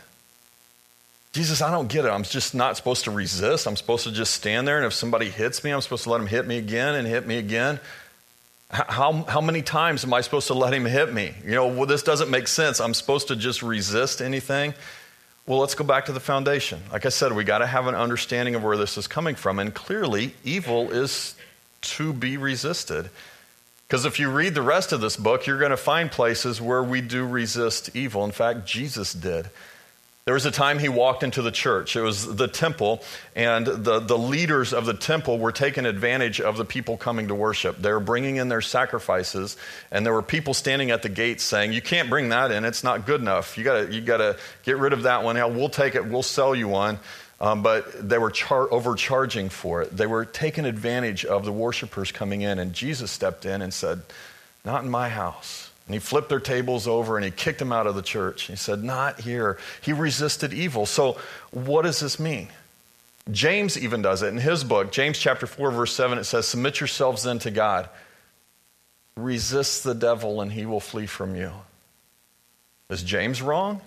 Jesus, 1.32 1.60
I 1.60 1.70
don't 1.70 1.88
get 1.88 2.04
it. 2.04 2.08
I'm 2.08 2.22
just 2.22 2.54
not 2.54 2.76
supposed 2.76 3.04
to 3.04 3.10
resist. 3.10 3.66
I'm 3.66 3.76
supposed 3.76 4.04
to 4.04 4.12
just 4.12 4.32
stand 4.32 4.66
there, 4.66 4.78
and 4.78 4.86
if 4.86 4.92
somebody 4.92 5.28
hits 5.28 5.62
me, 5.62 5.70
I'm 5.70 5.80
supposed 5.80 6.04
to 6.04 6.10
let 6.10 6.20
him 6.20 6.26
hit 6.26 6.46
me 6.46 6.58
again 6.58 6.94
and 6.94 7.06
hit 7.06 7.26
me 7.26 7.36
again. 7.38 7.80
How, 8.70 9.24
how 9.24 9.40
many 9.40 9.62
times 9.62 10.04
am 10.04 10.12
I 10.12 10.20
supposed 10.20 10.48
to 10.48 10.54
let 10.54 10.74
him 10.74 10.84
hit 10.84 11.12
me? 11.12 11.34
You 11.44 11.52
know, 11.52 11.68
well, 11.68 11.86
this 11.86 12.02
doesn't 12.02 12.30
make 12.30 12.48
sense. 12.48 12.80
I'm 12.80 12.92
supposed 12.92 13.28
to 13.28 13.36
just 13.36 13.62
resist 13.62 14.20
anything. 14.20 14.74
Well, 15.46 15.60
let's 15.60 15.74
go 15.74 15.84
back 15.84 16.06
to 16.06 16.12
the 16.12 16.20
foundation. 16.20 16.80
Like 16.92 17.06
I 17.06 17.08
said, 17.08 17.32
we 17.32 17.44
got 17.44 17.58
to 17.58 17.66
have 17.66 17.86
an 17.86 17.94
understanding 17.94 18.54
of 18.54 18.62
where 18.62 18.76
this 18.76 18.98
is 18.98 19.06
coming 19.06 19.34
from. 19.34 19.58
And 19.58 19.74
clearly, 19.74 20.34
evil 20.44 20.90
is 20.90 21.34
to 21.80 22.12
be 22.12 22.36
resisted. 22.36 23.08
Because 23.86 24.04
if 24.04 24.20
you 24.20 24.30
read 24.30 24.54
the 24.54 24.60
rest 24.60 24.92
of 24.92 25.00
this 25.00 25.16
book, 25.16 25.46
you're 25.46 25.58
going 25.58 25.70
to 25.70 25.78
find 25.78 26.10
places 26.10 26.60
where 26.60 26.82
we 26.82 27.00
do 27.00 27.26
resist 27.26 27.96
evil. 27.96 28.22
In 28.26 28.32
fact, 28.32 28.66
Jesus 28.66 29.14
did. 29.14 29.48
There 30.28 30.34
was 30.34 30.44
a 30.44 30.50
time 30.50 30.78
he 30.78 30.90
walked 30.90 31.22
into 31.22 31.40
the 31.40 31.50
church. 31.50 31.96
It 31.96 32.02
was 32.02 32.36
the 32.36 32.48
temple, 32.48 33.02
and 33.34 33.66
the, 33.66 33.98
the 33.98 34.18
leaders 34.18 34.74
of 34.74 34.84
the 34.84 34.92
temple 34.92 35.38
were 35.38 35.52
taking 35.52 35.86
advantage 35.86 36.38
of 36.38 36.58
the 36.58 36.66
people 36.66 36.98
coming 36.98 37.28
to 37.28 37.34
worship. 37.34 37.78
They 37.78 37.90
were 37.90 37.98
bringing 37.98 38.36
in 38.36 38.50
their 38.50 38.60
sacrifices, 38.60 39.56
and 39.90 40.04
there 40.04 40.12
were 40.12 40.20
people 40.20 40.52
standing 40.52 40.90
at 40.90 41.00
the 41.00 41.08
gates 41.08 41.44
saying, 41.44 41.72
You 41.72 41.80
can't 41.80 42.10
bring 42.10 42.28
that 42.28 42.50
in, 42.50 42.66
it's 42.66 42.84
not 42.84 43.06
good 43.06 43.22
enough. 43.22 43.56
You 43.56 43.64
gotta, 43.64 43.90
you 43.90 44.02
gotta 44.02 44.36
get 44.64 44.76
rid 44.76 44.92
of 44.92 45.04
that 45.04 45.24
one. 45.24 45.36
We'll 45.56 45.70
take 45.70 45.94
it, 45.94 46.04
we'll 46.04 46.22
sell 46.22 46.54
you 46.54 46.68
one. 46.68 46.98
Um, 47.40 47.62
but 47.62 48.06
they 48.06 48.18
were 48.18 48.30
char- 48.30 48.70
overcharging 48.70 49.48
for 49.48 49.80
it. 49.80 49.96
They 49.96 50.06
were 50.06 50.26
taking 50.26 50.66
advantage 50.66 51.24
of 51.24 51.46
the 51.46 51.52
worshipers 51.52 52.12
coming 52.12 52.42
in, 52.42 52.58
and 52.58 52.74
Jesus 52.74 53.10
stepped 53.10 53.46
in 53.46 53.62
and 53.62 53.72
said, 53.72 54.02
Not 54.62 54.84
in 54.84 54.90
my 54.90 55.08
house. 55.08 55.67
And 55.88 55.94
he 55.94 55.98
flipped 56.00 56.28
their 56.28 56.38
tables 56.38 56.86
over 56.86 57.16
and 57.16 57.24
he 57.24 57.30
kicked 57.30 57.58
them 57.58 57.72
out 57.72 57.86
of 57.86 57.94
the 57.94 58.02
church. 58.02 58.42
He 58.42 58.56
said, 58.56 58.84
Not 58.84 59.20
here. 59.20 59.56
He 59.80 59.94
resisted 59.94 60.52
evil. 60.52 60.84
So, 60.84 61.16
what 61.50 61.82
does 61.82 62.00
this 62.00 62.20
mean? 62.20 62.48
James 63.30 63.78
even 63.78 64.02
does 64.02 64.22
it 64.22 64.28
in 64.28 64.36
his 64.36 64.64
book, 64.64 64.92
James 64.92 65.18
chapter 65.18 65.46
4, 65.46 65.70
verse 65.70 65.94
7. 65.94 66.18
It 66.18 66.24
says, 66.24 66.46
Submit 66.46 66.80
yourselves 66.80 67.22
then 67.22 67.38
to 67.40 67.50
God. 67.50 67.88
Resist 69.16 69.82
the 69.82 69.94
devil 69.94 70.42
and 70.42 70.52
he 70.52 70.66
will 70.66 70.78
flee 70.78 71.06
from 71.06 71.34
you. 71.34 71.52
Is 72.90 73.02
James 73.02 73.40
wrong? 73.40 73.80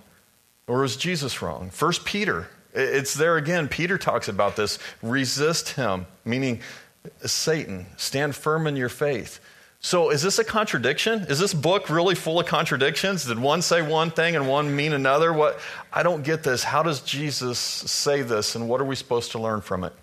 Or 0.67 0.84
is 0.84 0.95
Jesus 0.95 1.41
wrong? 1.41 1.69
First 1.69 2.04
Peter, 2.04 2.47
it's 2.73 3.13
there 3.13 3.38
again. 3.38 3.67
Peter 3.67 3.99
talks 3.99 4.28
about 4.28 4.56
this. 4.56 4.80
Resist 5.04 5.69
him, 5.69 6.08
meaning 6.26 6.62
Satan. 7.26 7.86
Stand 7.97 8.36
firm 8.36 8.65
in 8.65 8.76
your 8.76 8.89
faith. 8.89 9.39
So, 9.84 10.12
is 10.12 10.22
this 10.22 10.38
a 10.38 10.44
contradiction? 10.44 11.26
Is 11.28 11.39
this 11.39 11.56
book 11.56 11.89
really 11.89 12.13
full 12.13 12.39
of 12.39 12.46
contradictions? 12.46 13.26
Did 13.26 13.39
one 13.39 13.63
say 13.63 13.82
one 13.82 14.12
thing 14.12 14.36
and 14.36 14.48
one 14.48 14.76
mean 14.76 14.94
another? 14.94 15.34
What 15.34 15.60
I 15.91 16.04
don't 16.04 16.24
get 16.24 16.44
this. 16.44 16.63
How 16.63 16.84
does 16.84 17.02
Jesus 17.02 17.58
say 17.58 18.22
this 18.22 18.54
and 18.54 18.70
what 18.70 18.80
are 18.80 18.86
we 18.86 18.96
supposed 18.96 19.32
to 19.32 19.39
learn 19.39 19.62
from 19.62 19.84
it? 19.84 19.94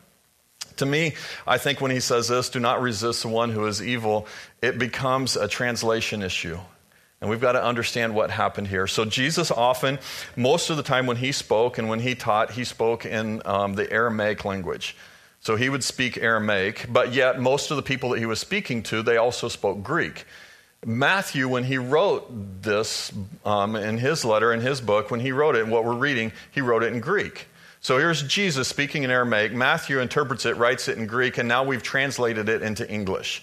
To 0.79 0.87
me, 0.87 1.15
I 1.47 1.59
think 1.59 1.81
when 1.81 1.93
he 1.93 2.01
says 2.01 2.27
this, 2.27 2.51
do 2.51 2.59
not 2.59 2.83
resist 2.83 3.23
the 3.23 3.29
one 3.29 3.51
who 3.51 3.67
is 3.67 3.81
evil, 3.81 4.27
it 4.61 4.79
becomes 4.79 5.37
a 5.37 5.47
translation 5.47 6.23
issue. 6.23 6.59
And 7.21 7.31
we've 7.31 7.41
got 7.41 7.53
to 7.53 7.63
understand 7.63 8.17
what 8.17 8.31
happened 8.31 8.67
here. 8.67 8.89
So, 8.89 9.05
Jesus 9.05 9.53
often, 9.53 10.01
most 10.35 10.71
of 10.71 10.77
the 10.77 10.83
time 10.83 11.07
when 11.07 11.19
he 11.19 11.31
spoke 11.31 11.79
and 11.79 11.89
when 11.89 12.01
he 12.01 12.17
taught, 12.17 12.51
he 12.51 12.65
spoke 12.65 13.07
in 13.07 13.43
um, 13.45 13.75
the 13.75 13.93
Aramaic 13.93 14.45
language. 14.45 14.97
So 15.41 15.57
he 15.57 15.69
would 15.69 15.85
speak 15.85 16.19
Aramaic, 16.19 16.87
but 16.91 17.13
yet 17.13 17.41
most 17.41 17.71
of 17.71 17.77
the 17.77 17.83
people 17.83 18.11
that 18.11 18.19
he 18.19 18.27
was 18.27 18.41
speaking 18.41 18.83
to, 18.85 19.03
they 19.03 19.17
also 19.17 19.49
spoke 19.49 19.83
Greek. 19.83 20.27
Matthew, 20.85 21.49
when 21.49 21.65
he 21.65 21.79
wrote 21.79 22.63
this 22.63 23.13
um, 23.45 23.75
in 23.75 23.99
his 23.99 24.25
letter, 24.25 24.53
in 24.53 24.61
his 24.61 24.81
book, 24.81 25.11
when 25.11 25.21
he 25.21 25.33
wrote 25.33 25.57
it, 25.57 25.67
what 25.67 25.85
we're 25.85 25.95
reading, 25.95 26.33
he 26.51 26.61
wrote 26.61 26.83
it 26.83 26.93
in 26.93 27.01
Greek. 27.01 27.47
So 27.81 27.99
here's 27.99 28.23
Jesus 28.23 28.69
speaking 28.69 29.05
in 29.05 29.11
Aramaic. 29.11 29.53
Matthew 29.53 30.01
interprets 30.01 30.47
it, 30.47 30.57
writes 30.57 30.89
it 30.89 30.99
in 30.99 31.07
Greek, 31.07 31.39
and 31.39 31.49
now 31.49 31.65
we've 31.65 31.83
translated 31.83 32.49
it 32.49 32.63
into 32.63 32.89
English. 32.89 33.43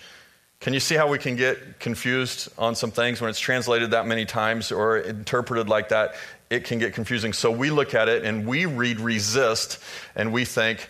Can 0.60 0.74
you 0.74 0.80
see 0.80 0.96
how 0.96 1.08
we 1.08 1.18
can 1.18 1.36
get 1.36 1.80
confused 1.80 2.50
on 2.58 2.76
some 2.76 2.92
things 2.92 3.22
when 3.22 3.30
it's 3.30 3.40
translated 3.40 3.92
that 3.92 4.08
many 4.08 4.26
times 4.26 4.72
or 4.72 4.98
interpreted 4.98 5.70
like 5.70 5.90
that? 5.90 6.16
It 6.50 6.64
can 6.64 6.80
get 6.80 6.94
confusing. 6.94 7.34
So 7.34 7.52
we 7.52 7.70
look 7.70 7.94
at 7.94 8.10
it 8.10 8.24
and 8.24 8.48
we 8.48 8.66
read 8.66 9.00
resist 9.00 9.80
and 10.16 10.32
we 10.32 10.46
think 10.46 10.90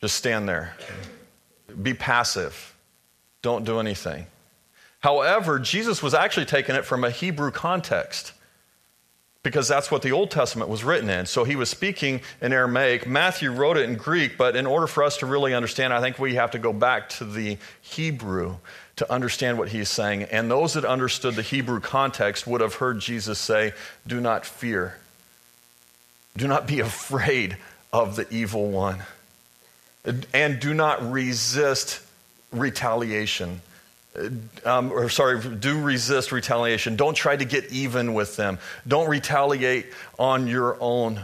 just 0.00 0.16
stand 0.16 0.48
there. 0.48 0.74
Be 1.80 1.94
passive. 1.94 2.74
Don't 3.42 3.64
do 3.64 3.78
anything. 3.78 4.26
However, 5.00 5.58
Jesus 5.58 6.02
was 6.02 6.14
actually 6.14 6.46
taking 6.46 6.74
it 6.74 6.84
from 6.84 7.04
a 7.04 7.10
Hebrew 7.10 7.50
context 7.50 8.32
because 9.42 9.66
that's 9.66 9.90
what 9.90 10.02
the 10.02 10.12
Old 10.12 10.30
Testament 10.30 10.68
was 10.68 10.84
written 10.84 11.08
in. 11.08 11.24
So 11.24 11.44
he 11.44 11.56
was 11.56 11.70
speaking 11.70 12.20
in 12.42 12.52
Aramaic. 12.52 13.06
Matthew 13.06 13.50
wrote 13.50 13.78
it 13.78 13.88
in 13.88 13.96
Greek, 13.96 14.36
but 14.36 14.56
in 14.56 14.66
order 14.66 14.86
for 14.86 15.02
us 15.02 15.16
to 15.18 15.26
really 15.26 15.54
understand, 15.54 15.94
I 15.94 16.00
think 16.02 16.18
we 16.18 16.34
have 16.34 16.50
to 16.50 16.58
go 16.58 16.74
back 16.74 17.08
to 17.10 17.24
the 17.24 17.56
Hebrew 17.80 18.56
to 18.96 19.10
understand 19.10 19.56
what 19.56 19.70
he's 19.70 19.88
saying. 19.88 20.24
And 20.24 20.50
those 20.50 20.74
that 20.74 20.84
understood 20.84 21.34
the 21.34 21.42
Hebrew 21.42 21.80
context 21.80 22.46
would 22.46 22.60
have 22.60 22.74
heard 22.74 23.00
Jesus 23.00 23.38
say, 23.38 23.72
Do 24.06 24.20
not 24.20 24.44
fear, 24.44 24.98
do 26.36 26.46
not 26.46 26.66
be 26.66 26.80
afraid 26.80 27.56
of 27.92 28.16
the 28.16 28.30
evil 28.30 28.70
one 28.70 29.02
and 30.32 30.60
do 30.60 30.74
not 30.74 31.10
resist 31.10 32.00
retaliation. 32.52 33.60
Um, 34.64 34.90
or 34.90 35.08
sorry, 35.08 35.40
do 35.56 35.80
resist 35.80 36.32
retaliation. 36.32 36.96
Don't 36.96 37.14
try 37.14 37.36
to 37.36 37.44
get 37.44 37.70
even 37.70 38.12
with 38.12 38.36
them. 38.36 38.58
Don't 38.88 39.08
retaliate 39.08 39.86
on 40.18 40.48
your 40.48 40.76
own 40.80 41.20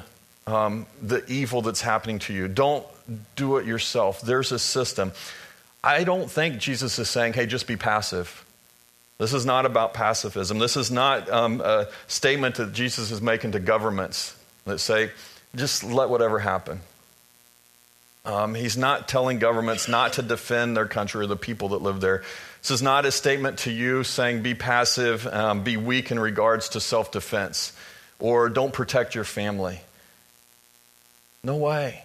um, 0.47 0.87
the 1.03 1.25
evil 1.27 1.63
that's 1.63 1.81
happening 1.81 2.21
to 2.21 2.33
you. 2.33 2.47
Don't 2.47 2.87
do 3.35 3.57
it 3.57 3.67
yourself. 3.67 4.21
There's 4.21 4.53
a 4.53 4.59
system. 4.59 5.13
I 5.83 6.05
don't 6.05 6.31
think 6.31 6.59
Jesus 6.59 6.99
is 6.99 7.11
saying, 7.11 7.33
hey, 7.33 7.47
just 7.47 7.67
be 7.67 7.77
passive. 7.77 8.45
This 9.19 9.33
is 9.33 9.47
not 9.47 9.67
about 9.67 9.95
pacifism. 9.95 10.59
This 10.59 10.77
is 10.77 10.91
not 10.91 11.29
um, 11.31 11.61
a 11.61 11.89
statement 12.07 12.57
that 12.57 12.73
Jesus 12.73 13.11
is 13.11 13.23
making 13.23 13.53
to 13.53 13.61
governments 13.61 14.37
that 14.65 14.79
say, 14.79 15.11
just 15.55 15.83
let 15.83 16.11
whatever 16.11 16.39
happen. 16.39 16.81
Um, 18.27 18.55
he's 18.55 18.77
not 18.77 19.07
telling 19.07 19.39
governments 19.39 19.89
not 19.89 20.15
to 20.15 20.23
defend 20.23 20.77
their 20.77 20.87
country 20.87 21.23
or 21.23 21.27
the 21.27 21.37
people 21.37 21.71
that 21.71 21.83
live 21.83 22.01
there. 22.01 22.25
This 22.61 22.73
is 22.73 22.83
not 22.83 23.07
a 23.07 23.13
statement 23.13 23.59
to 23.61 23.71
you 23.71 24.03
saying 24.03 24.43
be 24.43 24.55
passive, 24.55 25.27
um, 25.29 25.63
be 25.63 25.77
weak 25.77 26.11
in 26.11 26.19
regards 26.19 26.71
to 26.71 26.81
self 26.81 27.13
defense, 27.13 27.73
or 28.19 28.49
don't 28.49 28.73
protect 28.73 29.15
your 29.15 29.23
family. 29.23 29.81
No 31.45 31.57
way. 31.57 32.03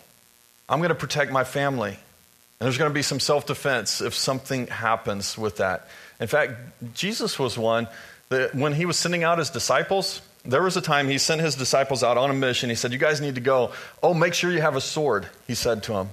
I'm 0.70 0.80
going 0.80 0.90
to 0.90 0.96
protect 0.96 1.32
my 1.32 1.44
family. 1.44 1.90
And 1.90 2.66
there's 2.68 2.78
going 2.78 2.92
to 2.92 2.94
be 2.94 3.02
some 3.02 3.20
self 3.20 3.48
defense 3.48 4.02
if 4.02 4.14
something 4.14 4.68
happens 4.68 5.36
with 5.36 5.58
that. 5.58 5.88
In 6.20 6.28
fact, 6.28 6.54
Jesus 6.94 7.40
was 7.40 7.58
one 7.58 7.88
that 8.30 8.54
when 8.54 8.74
he 8.74 8.86
was 8.86 8.98
sending 8.98 9.24
out 9.24 9.40
his 9.40 9.50
disciples, 9.50 10.22
there 10.44 10.64
was 10.64 10.76
a 10.78 10.82
time 10.82 11.08
he 11.08 11.18
sent 11.18 11.42
his 11.42 11.56
disciples 11.56 12.04
out 12.04 12.18
on 12.18 12.30
a 12.30 12.34
mission. 12.34 12.70
He 12.70 12.76
said, 12.76 12.92
You 12.92 12.98
guys 12.98 13.22
need 13.22 13.36
to 13.36 13.42
go. 13.42 13.72
Oh, 14.02 14.14
make 14.14 14.34
sure 14.34 14.52
you 14.52 14.62
have 14.62 14.76
a 14.76 14.82
sword, 14.82 15.28
he 15.48 15.56
said 15.56 15.84
to 15.84 15.94
them. 15.94 16.10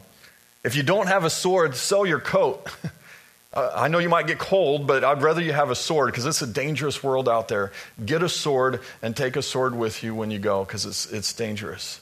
If 0.64 0.76
you 0.76 0.82
don't 0.82 1.06
have 1.06 1.24
a 1.24 1.30
sword, 1.30 1.74
sell 1.76 2.04
your 2.04 2.20
coat. 2.20 2.66
I 3.54 3.88
know 3.88 3.98
you 3.98 4.10
might 4.10 4.26
get 4.26 4.38
cold, 4.38 4.86
but 4.86 5.02
I'd 5.02 5.22
rather 5.22 5.40
you 5.40 5.52
have 5.52 5.70
a 5.70 5.74
sword 5.74 6.12
because 6.12 6.26
it's 6.26 6.42
a 6.42 6.46
dangerous 6.46 7.02
world 7.02 7.28
out 7.28 7.48
there. 7.48 7.72
Get 8.04 8.22
a 8.22 8.28
sword 8.28 8.80
and 9.00 9.16
take 9.16 9.36
a 9.36 9.42
sword 9.42 9.74
with 9.74 10.02
you 10.02 10.14
when 10.14 10.30
you 10.30 10.38
go 10.38 10.64
because 10.64 10.84
it's, 10.84 11.10
it's 11.10 11.32
dangerous. 11.32 12.00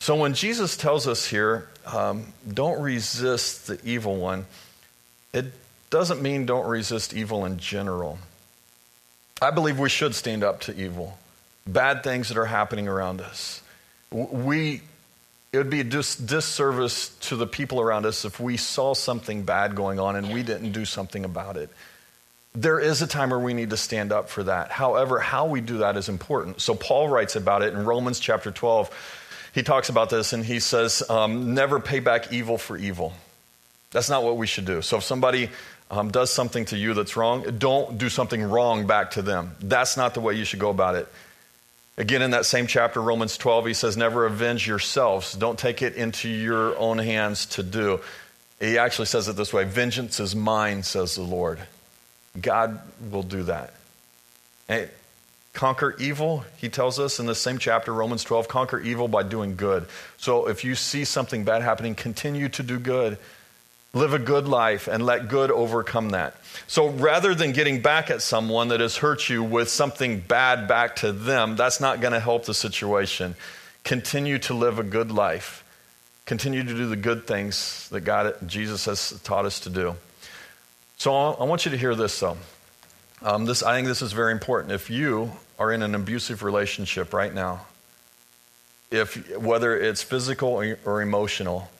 So 0.00 0.16
when 0.16 0.34
Jesus 0.34 0.76
tells 0.76 1.06
us 1.06 1.26
here, 1.26 1.68
um, 1.86 2.32
don't 2.52 2.80
resist 2.80 3.66
the 3.66 3.78
evil 3.84 4.16
one, 4.16 4.46
it 5.32 5.46
doesn't 5.90 6.22
mean 6.22 6.46
don't 6.46 6.66
resist 6.66 7.12
evil 7.14 7.44
in 7.44 7.58
general. 7.58 8.18
I 9.42 9.50
believe 9.50 9.78
we 9.78 9.88
should 9.88 10.14
stand 10.14 10.44
up 10.44 10.60
to 10.62 10.76
evil, 10.76 11.18
bad 11.66 12.02
things 12.02 12.28
that 12.28 12.38
are 12.38 12.46
happening 12.46 12.88
around 12.88 13.20
us. 13.20 13.62
We, 14.10 14.80
it 15.52 15.58
would 15.58 15.70
be 15.70 15.80
a 15.80 15.84
dis- 15.84 16.16
disservice 16.16 17.08
to 17.20 17.36
the 17.36 17.46
people 17.46 17.80
around 17.80 18.06
us 18.06 18.24
if 18.24 18.38
we 18.38 18.56
saw 18.56 18.94
something 18.94 19.42
bad 19.42 19.74
going 19.74 19.98
on 19.98 20.16
and 20.16 20.32
we 20.32 20.42
didn't 20.42 20.72
do 20.72 20.84
something 20.84 21.24
about 21.24 21.56
it. 21.56 21.68
There 22.54 22.78
is 22.78 23.02
a 23.02 23.08
time 23.08 23.30
where 23.30 23.38
we 23.40 23.54
need 23.54 23.70
to 23.70 23.76
stand 23.76 24.12
up 24.12 24.28
for 24.28 24.44
that. 24.44 24.70
However, 24.70 25.18
how 25.18 25.46
we 25.46 25.60
do 25.60 25.78
that 25.78 25.96
is 25.96 26.08
important. 26.08 26.60
So, 26.60 26.76
Paul 26.76 27.08
writes 27.08 27.34
about 27.34 27.62
it 27.62 27.74
in 27.74 27.84
Romans 27.84 28.20
chapter 28.20 28.52
12. 28.52 28.90
He 29.52 29.64
talks 29.64 29.88
about 29.88 30.10
this 30.10 30.32
and 30.32 30.44
he 30.44 30.60
says, 30.60 31.02
um, 31.10 31.54
Never 31.54 31.80
pay 31.80 31.98
back 31.98 32.32
evil 32.32 32.56
for 32.56 32.76
evil. 32.76 33.12
That's 33.90 34.08
not 34.08 34.22
what 34.22 34.36
we 34.36 34.46
should 34.46 34.66
do. 34.66 34.82
So, 34.82 34.98
if 34.98 35.02
somebody 35.02 35.50
um, 35.96 36.10
does 36.10 36.32
something 36.32 36.64
to 36.66 36.76
you 36.76 36.94
that's 36.94 37.16
wrong, 37.16 37.44
don't 37.58 37.98
do 37.98 38.08
something 38.08 38.42
wrong 38.42 38.86
back 38.86 39.12
to 39.12 39.22
them. 39.22 39.54
That's 39.60 39.96
not 39.96 40.14
the 40.14 40.20
way 40.20 40.34
you 40.34 40.44
should 40.44 40.60
go 40.60 40.70
about 40.70 40.96
it. 40.96 41.08
Again, 41.96 42.22
in 42.22 42.32
that 42.32 42.44
same 42.44 42.66
chapter, 42.66 43.00
Romans 43.00 43.38
12, 43.38 43.66
he 43.66 43.74
says, 43.74 43.96
Never 43.96 44.26
avenge 44.26 44.66
yourselves. 44.66 45.32
Don't 45.34 45.58
take 45.58 45.80
it 45.80 45.94
into 45.94 46.28
your 46.28 46.76
own 46.76 46.98
hands 46.98 47.46
to 47.46 47.62
do. 47.62 48.00
He 48.58 48.78
actually 48.78 49.06
says 49.06 49.28
it 49.28 49.36
this 49.36 49.52
way 49.52 49.64
Vengeance 49.64 50.18
is 50.18 50.34
mine, 50.34 50.82
says 50.82 51.14
the 51.14 51.22
Lord. 51.22 51.60
God 52.40 52.80
will 53.10 53.22
do 53.22 53.44
that. 53.44 53.74
And 54.68 54.90
conquer 55.52 55.94
evil, 56.00 56.44
he 56.56 56.68
tells 56.68 56.98
us 56.98 57.20
in 57.20 57.26
the 57.26 57.34
same 57.34 57.58
chapter, 57.58 57.92
Romans 57.92 58.24
12, 58.24 58.48
conquer 58.48 58.80
evil 58.80 59.06
by 59.06 59.22
doing 59.22 59.54
good. 59.54 59.86
So 60.16 60.48
if 60.48 60.64
you 60.64 60.74
see 60.74 61.04
something 61.04 61.44
bad 61.44 61.62
happening, 61.62 61.94
continue 61.94 62.48
to 62.50 62.62
do 62.64 62.80
good. 62.80 63.18
Live 63.94 64.12
a 64.12 64.18
good 64.18 64.48
life 64.48 64.88
and 64.88 65.06
let 65.06 65.28
good 65.28 65.50
overcome 65.50 66.10
that. 66.10 66.34
So 66.66 66.88
rather 66.88 67.34
than 67.34 67.52
getting 67.52 67.80
back 67.80 68.10
at 68.10 68.22
someone 68.22 68.68
that 68.68 68.80
has 68.80 68.96
hurt 68.96 69.28
you 69.28 69.42
with 69.42 69.68
something 69.68 70.20
bad 70.20 70.66
back 70.66 70.96
to 70.96 71.12
them, 71.12 71.54
that's 71.54 71.80
not 71.80 72.00
going 72.00 72.12
to 72.12 72.20
help 72.20 72.44
the 72.44 72.54
situation. 72.54 73.36
Continue 73.84 74.38
to 74.40 74.54
live 74.54 74.78
a 74.78 74.82
good 74.82 75.12
life. 75.12 75.64
Continue 76.26 76.64
to 76.64 76.74
do 76.74 76.88
the 76.88 76.96
good 76.96 77.26
things 77.26 77.88
that 77.90 78.00
God, 78.00 78.34
Jesus 78.46 78.86
has 78.86 79.20
taught 79.22 79.44
us 79.44 79.60
to 79.60 79.70
do. 79.70 79.94
So 80.96 81.14
I 81.14 81.44
want 81.44 81.64
you 81.64 81.70
to 81.70 81.76
hear 81.76 81.94
this, 81.94 82.18
though. 82.18 82.36
Um, 83.22 83.44
this, 83.44 83.62
I 83.62 83.74
think 83.74 83.88
this 83.88 84.02
is 84.02 84.12
very 84.12 84.32
important. 84.32 84.72
If 84.72 84.90
you 84.90 85.32
are 85.58 85.70
in 85.70 85.82
an 85.82 85.94
abusive 85.94 86.42
relationship 86.42 87.12
right 87.12 87.32
now, 87.32 87.66
if 88.90 89.36
whether 89.36 89.78
it's 89.78 90.02
physical 90.02 90.50
or, 90.50 90.78
or 90.84 91.02
emotional, 91.02 91.70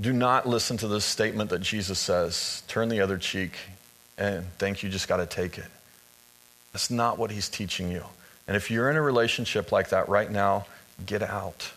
do 0.00 0.12
not 0.12 0.48
listen 0.48 0.76
to 0.78 0.88
this 0.88 1.04
statement 1.04 1.50
that 1.50 1.60
Jesus 1.60 1.98
says 1.98 2.62
turn 2.68 2.88
the 2.88 3.00
other 3.00 3.18
cheek 3.18 3.52
and 4.18 4.44
think 4.58 4.82
you 4.82 4.88
just 4.88 5.08
got 5.08 5.18
to 5.18 5.26
take 5.26 5.58
it. 5.58 5.70
That's 6.72 6.90
not 6.90 7.18
what 7.18 7.30
he's 7.30 7.48
teaching 7.48 7.90
you. 7.90 8.04
And 8.48 8.56
if 8.56 8.70
you're 8.70 8.90
in 8.90 8.96
a 8.96 9.02
relationship 9.02 9.70
like 9.70 9.90
that 9.90 10.08
right 10.08 10.30
now, 10.30 10.66
get 11.04 11.22
out. 11.22 11.72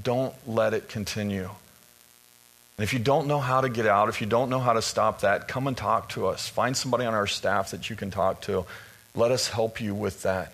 Don't 0.00 0.34
let 0.46 0.74
it 0.74 0.88
continue. 0.88 1.50
And 2.78 2.84
if 2.84 2.92
you 2.92 2.98
don't 2.98 3.26
know 3.26 3.40
how 3.40 3.62
to 3.62 3.68
get 3.68 3.86
out, 3.86 4.08
if 4.08 4.20
you 4.20 4.26
don't 4.26 4.50
know 4.50 4.58
how 4.58 4.74
to 4.74 4.82
stop 4.82 5.22
that, 5.22 5.48
come 5.48 5.66
and 5.66 5.76
talk 5.76 6.10
to 6.10 6.26
us. 6.26 6.48
Find 6.48 6.76
somebody 6.76 7.04
on 7.04 7.14
our 7.14 7.26
staff 7.26 7.70
that 7.70 7.88
you 7.88 7.96
can 7.96 8.10
talk 8.10 8.42
to. 8.42 8.66
Let 9.14 9.30
us 9.30 9.48
help 9.48 9.80
you 9.80 9.94
with 9.94 10.22
that. 10.22 10.52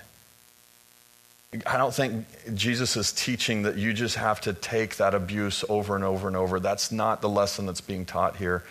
I 1.66 1.76
don't 1.76 1.92
think 1.92 2.26
Jesus 2.54 2.96
is 2.96 3.12
teaching 3.12 3.62
that 3.62 3.76
you 3.76 3.92
just 3.92 4.16
have 4.16 4.40
to 4.42 4.54
take 4.54 4.96
that 4.96 5.14
abuse 5.14 5.64
over 5.68 5.94
and 5.94 6.04
over 6.04 6.26
and 6.26 6.36
over. 6.36 6.58
That's 6.58 6.90
not 6.90 7.20
the 7.20 7.28
lesson 7.28 7.66
that's 7.66 7.82
being 7.82 8.06
taught 8.06 8.36
here. 8.36 8.64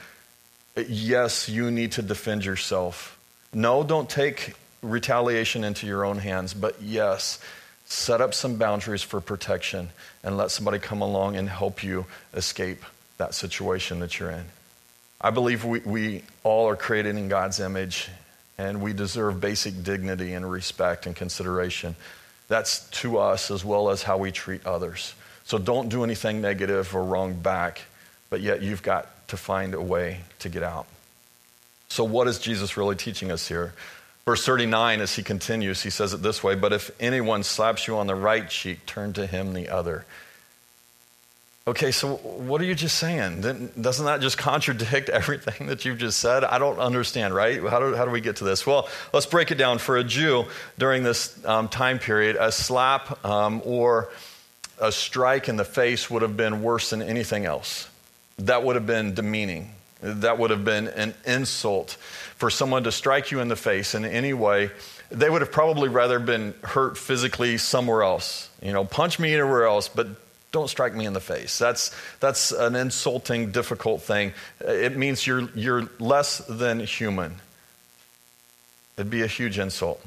Yes, 0.75 1.47
you 1.47 1.69
need 1.69 1.91
to 1.93 2.01
defend 2.01 2.43
yourself. 2.43 3.19
No, 3.53 3.83
don't 3.83 4.09
take 4.09 4.55
retaliation 4.81 5.63
into 5.63 5.85
your 5.85 6.03
own 6.03 6.17
hands, 6.17 6.55
but 6.55 6.81
yes, 6.81 7.39
set 7.85 8.19
up 8.19 8.33
some 8.33 8.55
boundaries 8.55 9.03
for 9.03 9.21
protection 9.21 9.89
and 10.23 10.37
let 10.37 10.49
somebody 10.49 10.79
come 10.79 11.01
along 11.01 11.35
and 11.35 11.49
help 11.49 11.83
you 11.83 12.05
escape 12.33 12.83
that 13.17 13.35
situation 13.35 13.99
that 13.99 14.17
you're 14.19 14.31
in. 14.31 14.45
I 15.19 15.29
believe 15.29 15.65
we, 15.65 15.81
we 15.81 16.23
all 16.43 16.67
are 16.67 16.75
created 16.75 17.15
in 17.15 17.27
God's 17.27 17.59
image 17.59 18.09
and 18.57 18.81
we 18.81 18.93
deserve 18.93 19.39
basic 19.39 19.83
dignity 19.83 20.33
and 20.33 20.49
respect 20.49 21.05
and 21.05 21.15
consideration. 21.15 21.95
That's 22.51 22.81
to 22.99 23.17
us 23.17 23.49
as 23.49 23.63
well 23.63 23.91
as 23.91 24.03
how 24.03 24.17
we 24.17 24.33
treat 24.33 24.65
others. 24.65 25.15
So 25.45 25.57
don't 25.57 25.87
do 25.87 26.03
anything 26.03 26.41
negative 26.41 26.93
or 26.93 27.01
wrong 27.01 27.33
back, 27.33 27.79
but 28.29 28.41
yet 28.41 28.61
you've 28.61 28.83
got 28.83 29.07
to 29.29 29.37
find 29.37 29.73
a 29.73 29.81
way 29.81 30.19
to 30.39 30.49
get 30.49 30.61
out. 30.61 30.85
So, 31.87 32.03
what 32.03 32.27
is 32.27 32.39
Jesus 32.39 32.75
really 32.75 32.97
teaching 32.97 33.31
us 33.31 33.47
here? 33.47 33.73
Verse 34.25 34.45
39, 34.45 34.99
as 34.99 35.15
he 35.15 35.23
continues, 35.23 35.81
he 35.81 35.89
says 35.89 36.13
it 36.13 36.21
this 36.21 36.43
way 36.43 36.55
But 36.55 36.73
if 36.73 36.91
anyone 36.99 37.43
slaps 37.43 37.87
you 37.87 37.97
on 37.97 38.07
the 38.07 38.15
right 38.15 38.49
cheek, 38.49 38.85
turn 38.85 39.13
to 39.13 39.25
him 39.25 39.53
the 39.53 39.69
other. 39.69 40.05
Okay, 41.67 41.91
so 41.91 42.15
what 42.15 42.59
are 42.59 42.63
you 42.63 42.73
just 42.73 42.97
saying? 42.97 43.41
Doesn't 43.79 44.05
that 44.05 44.19
just 44.19 44.35
contradict 44.35 45.09
everything 45.09 45.67
that 45.67 45.85
you've 45.85 45.99
just 45.99 46.19
said? 46.19 46.43
I 46.43 46.57
don't 46.57 46.79
understand, 46.79 47.35
right? 47.35 47.61
How 47.61 47.79
do, 47.79 47.95
how 47.95 48.03
do 48.03 48.09
we 48.09 48.19
get 48.19 48.37
to 48.37 48.43
this? 48.43 48.65
Well, 48.65 48.89
let's 49.13 49.27
break 49.27 49.51
it 49.51 49.55
down. 49.55 49.77
For 49.77 49.97
a 49.97 50.03
Jew 50.03 50.45
during 50.79 51.03
this 51.03 51.43
um, 51.45 51.67
time 51.67 51.99
period, 51.99 52.35
a 52.39 52.51
slap 52.51 53.23
um, 53.23 53.61
or 53.63 54.09
a 54.79 54.91
strike 54.91 55.49
in 55.49 55.55
the 55.55 55.63
face 55.63 56.09
would 56.09 56.23
have 56.23 56.35
been 56.35 56.63
worse 56.63 56.89
than 56.89 57.03
anything 57.03 57.45
else. 57.45 57.87
That 58.39 58.63
would 58.63 58.75
have 58.75 58.87
been 58.87 59.13
demeaning. 59.13 59.75
That 60.01 60.39
would 60.39 60.49
have 60.49 60.65
been 60.65 60.87
an 60.87 61.13
insult. 61.27 61.91
For 62.37 62.49
someone 62.49 62.85
to 62.85 62.91
strike 62.91 63.29
you 63.29 63.39
in 63.39 63.49
the 63.49 63.55
face 63.55 63.93
in 63.93 64.03
any 64.03 64.33
way, 64.33 64.71
they 65.11 65.29
would 65.29 65.41
have 65.41 65.51
probably 65.51 65.89
rather 65.89 66.17
been 66.17 66.55
hurt 66.63 66.97
physically 66.97 67.59
somewhere 67.59 68.01
else. 68.01 68.49
You 68.63 68.73
know, 68.73 68.83
punch 68.83 69.19
me 69.19 69.31
anywhere 69.31 69.65
else, 69.65 69.87
but 69.87 70.07
don't 70.51 70.69
strike 70.69 70.93
me 70.93 71.05
in 71.05 71.13
the 71.13 71.21
face. 71.21 71.57
That's, 71.57 71.95
that's 72.19 72.51
an 72.51 72.75
insulting, 72.75 73.51
difficult 73.51 74.01
thing. 74.01 74.33
It 74.59 74.97
means 74.97 75.25
you're, 75.25 75.49
you're 75.55 75.89
less 75.99 76.39
than 76.39 76.81
human. 76.81 77.35
It'd 78.97 79.09
be 79.09 79.21
a 79.21 79.27
huge 79.27 79.57
insult. 79.57 80.03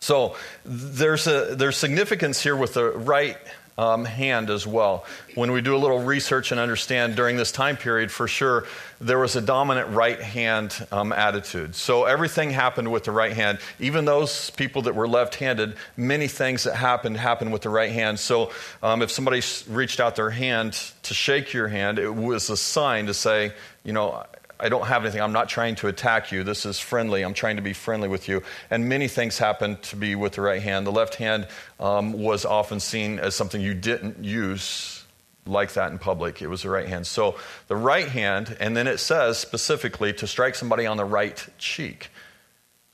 So 0.00 0.36
there's, 0.64 1.26
a, 1.26 1.56
there's 1.56 1.76
significance 1.76 2.42
here 2.42 2.54
with 2.54 2.74
the 2.74 2.90
right 2.90 3.38
um, 3.78 4.04
hand 4.04 4.50
as 4.50 4.66
well. 4.66 5.04
When 5.34 5.52
we 5.52 5.60
do 5.60 5.76
a 5.76 5.78
little 5.78 6.02
research 6.02 6.50
and 6.50 6.60
understand 6.60 7.16
during 7.16 7.36
this 7.36 7.52
time 7.52 7.76
period, 7.76 8.10
for 8.10 8.26
sure, 8.26 8.66
there 9.00 9.18
was 9.18 9.36
a 9.36 9.40
dominant 9.40 9.90
right 9.90 10.20
hand 10.20 10.74
um, 10.90 11.12
attitude. 11.12 11.74
So 11.74 12.04
everything 12.04 12.50
happened 12.50 12.90
with 12.90 13.04
the 13.04 13.12
right 13.12 13.32
hand. 13.32 13.58
Even 13.78 14.04
those 14.04 14.50
people 14.50 14.82
that 14.82 14.94
were 14.94 15.08
left 15.08 15.34
handed, 15.34 15.76
many 15.96 16.28
things 16.28 16.64
that 16.64 16.76
happened 16.76 17.16
happened 17.16 17.52
with 17.52 17.62
the 17.62 17.70
right 17.70 17.92
hand. 17.92 18.18
So 18.18 18.52
um, 18.82 19.02
if 19.02 19.10
somebody 19.10 19.42
reached 19.68 20.00
out 20.00 20.16
their 20.16 20.30
hand 20.30 20.72
to 21.02 21.14
shake 21.14 21.52
your 21.52 21.68
hand, 21.68 21.98
it 21.98 22.14
was 22.14 22.48
a 22.48 22.56
sign 22.56 23.06
to 23.06 23.14
say, 23.14 23.52
you 23.84 23.92
know, 23.92 24.24
I 24.58 24.68
don't 24.68 24.86
have 24.86 25.02
anything. 25.02 25.20
I'm 25.20 25.32
not 25.32 25.48
trying 25.48 25.74
to 25.76 25.88
attack 25.88 26.32
you. 26.32 26.42
This 26.42 26.64
is 26.64 26.78
friendly. 26.78 27.22
I'm 27.22 27.34
trying 27.34 27.56
to 27.56 27.62
be 27.62 27.72
friendly 27.72 28.08
with 28.08 28.28
you. 28.28 28.42
And 28.70 28.88
many 28.88 29.08
things 29.08 29.38
happen 29.38 29.76
to 29.82 29.96
be 29.96 30.14
with 30.14 30.32
the 30.32 30.40
right 30.40 30.62
hand. 30.62 30.86
The 30.86 30.92
left 30.92 31.16
hand 31.16 31.46
um, 31.78 32.12
was 32.12 32.44
often 32.44 32.80
seen 32.80 33.18
as 33.18 33.34
something 33.34 33.60
you 33.60 33.74
didn't 33.74 34.24
use 34.24 35.04
like 35.46 35.74
that 35.74 35.92
in 35.92 35.98
public. 35.98 36.42
It 36.42 36.48
was 36.48 36.62
the 36.62 36.70
right 36.70 36.88
hand. 36.88 37.06
So 37.06 37.36
the 37.68 37.76
right 37.76 38.08
hand, 38.08 38.56
and 38.58 38.76
then 38.76 38.86
it 38.86 38.98
says 38.98 39.38
specifically 39.38 40.12
to 40.14 40.26
strike 40.26 40.54
somebody 40.54 40.86
on 40.86 40.96
the 40.96 41.04
right 41.04 41.46
cheek. 41.58 42.08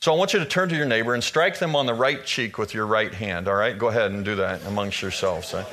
So 0.01 0.13
I 0.13 0.17
want 0.17 0.33
you 0.33 0.41
to 0.41 0.47
turn 0.47 0.69
to 0.69 0.77
your 0.77 0.87
neighbor 0.87 1.15
and 1.15 1.23
strike 1.23 1.61
them 1.61 1.77
on 1.77 1.87
the 1.87 1.95
right 1.95 2.25
cheek 2.25 2.59
with 2.59 2.75
your 2.75 2.87
right 2.87 3.15
hand. 3.15 3.47
All 3.47 3.55
right? 3.55 3.79
Go 3.79 3.87
ahead 3.89 4.11
and 4.11 4.25
do 4.25 4.35
that 4.37 4.67
amongst 4.67 5.01
yourselves. 5.01 5.55
Right? 5.55 5.67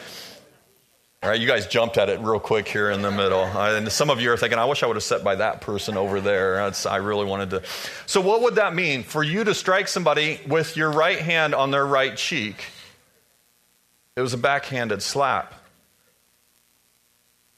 All 1.21 1.29
right, 1.29 1.39
you 1.39 1.47
guys 1.47 1.67
jumped 1.67 1.97
at 1.97 2.07
it 2.07 2.21
real 2.21 2.39
quick 2.39 2.65
here 2.65 2.91
in 2.91 3.01
the 3.01 3.11
middle. 3.11 3.43
And 3.43 3.91
some 3.91 4.09
of 4.09 4.21
you 4.21 4.31
are 4.31 4.37
thinking, 4.37 4.57
I 4.57 4.63
wish 4.63 4.83
I 4.83 4.87
would 4.87 4.95
have 4.95 5.03
sat 5.03 5.21
by 5.21 5.35
that 5.35 5.59
person 5.59 5.97
over 5.97 6.21
there. 6.21 6.55
That's, 6.55 6.85
I 6.85 6.95
really 6.95 7.25
wanted 7.25 7.49
to. 7.49 7.63
So, 8.05 8.21
what 8.21 8.41
would 8.41 8.55
that 8.55 8.73
mean? 8.73 9.03
For 9.03 9.21
you 9.21 9.43
to 9.43 9.53
strike 9.53 9.89
somebody 9.89 10.39
with 10.47 10.77
your 10.77 10.89
right 10.89 11.19
hand 11.19 11.53
on 11.53 11.71
their 11.71 11.85
right 11.85 12.15
cheek, 12.15 12.63
it 14.15 14.21
was 14.21 14.33
a 14.33 14.37
backhanded 14.37 15.03
slap. 15.03 15.53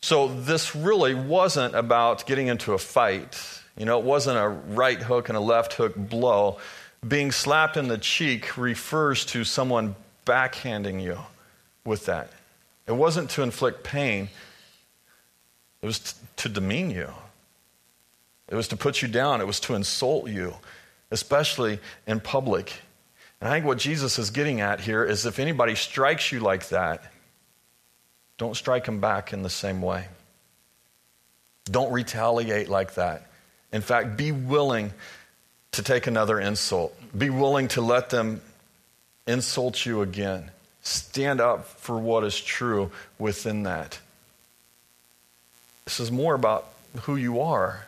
So, 0.01 0.27
this 0.27 0.75
really 0.75 1.13
wasn't 1.13 1.75
about 1.75 2.25
getting 2.25 2.47
into 2.47 2.73
a 2.73 2.79
fight. 2.79 3.39
You 3.77 3.85
know, 3.85 3.99
it 3.99 4.05
wasn't 4.05 4.39
a 4.39 4.47
right 4.47 4.99
hook 4.99 5.29
and 5.29 5.37
a 5.37 5.41
left 5.41 5.73
hook 5.73 5.95
blow. 5.95 6.57
Being 7.07 7.31
slapped 7.31 7.77
in 7.77 7.89
the 7.89 7.99
cheek 7.99 8.57
refers 8.57 9.23
to 9.25 9.43
someone 9.43 9.95
backhanding 10.25 11.03
you 11.03 11.19
with 11.85 12.07
that. 12.07 12.31
It 12.91 12.97
wasn't 12.97 13.29
to 13.31 13.41
inflict 13.41 13.85
pain, 13.85 14.27
it 15.81 15.85
was 15.85 15.99
t- 15.99 16.27
to 16.35 16.49
demean 16.49 16.91
you. 16.91 17.09
It 18.49 18.55
was 18.55 18.67
to 18.67 18.75
put 18.75 19.01
you 19.01 19.07
down. 19.07 19.39
It 19.39 19.47
was 19.47 19.61
to 19.61 19.75
insult 19.75 20.27
you, 20.27 20.53
especially 21.09 21.79
in 22.05 22.19
public. 22.19 22.73
And 23.39 23.47
I 23.47 23.53
think 23.53 23.65
what 23.65 23.77
Jesus 23.77 24.19
is 24.19 24.29
getting 24.29 24.59
at 24.59 24.81
here 24.81 25.05
is 25.05 25.25
if 25.25 25.39
anybody 25.39 25.73
strikes 25.75 26.33
you 26.33 26.41
like 26.41 26.67
that, 26.67 27.01
don't 28.37 28.57
strike 28.57 28.83
them 28.83 28.99
back 28.99 29.31
in 29.31 29.41
the 29.41 29.49
same 29.49 29.81
way. 29.81 30.07
Don't 31.63 31.93
retaliate 31.93 32.67
like 32.67 32.95
that. 32.95 33.25
In 33.71 33.81
fact, 33.81 34.17
be 34.17 34.33
willing 34.33 34.91
to 35.71 35.81
take 35.81 36.07
another 36.07 36.41
insult. 36.41 36.93
Be 37.17 37.29
willing 37.29 37.69
to 37.69 37.79
let 37.79 38.09
them 38.09 38.41
insult 39.25 39.85
you 39.85 40.01
again 40.01 40.51
Stand 40.83 41.39
up 41.39 41.65
for 41.65 41.97
what 41.97 42.23
is 42.23 42.39
true 42.39 42.91
within 43.19 43.63
that. 43.63 43.99
This 45.85 45.99
is 45.99 46.11
more 46.11 46.33
about 46.33 46.67
who 47.01 47.15
you 47.15 47.41
are 47.41 47.85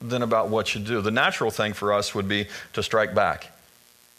than 0.00 0.22
about 0.22 0.48
what 0.48 0.74
you 0.74 0.80
do. 0.80 1.00
The 1.00 1.10
natural 1.10 1.50
thing 1.50 1.72
for 1.72 1.92
us 1.92 2.14
would 2.14 2.28
be 2.28 2.48
to 2.72 2.82
strike 2.82 3.14
back. 3.14 3.48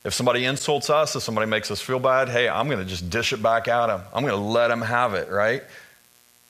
If 0.03 0.13
somebody 0.13 0.45
insults 0.45 0.89
us, 0.89 1.15
if 1.15 1.23
somebody 1.23 1.49
makes 1.49 1.71
us 1.71 1.79
feel 1.81 1.99
bad, 1.99 2.29
hey, 2.29 2.49
I'm 2.49 2.67
going 2.67 2.79
to 2.79 2.85
just 2.85 3.09
dish 3.09 3.31
it 3.33 3.41
back 3.41 3.67
at 3.67 3.87
them. 3.87 4.01
I'm 4.13 4.23
going 4.23 4.35
to 4.35 4.39
let 4.39 4.67
them 4.67 4.81
have 4.81 5.13
it, 5.13 5.29
right? 5.29 5.63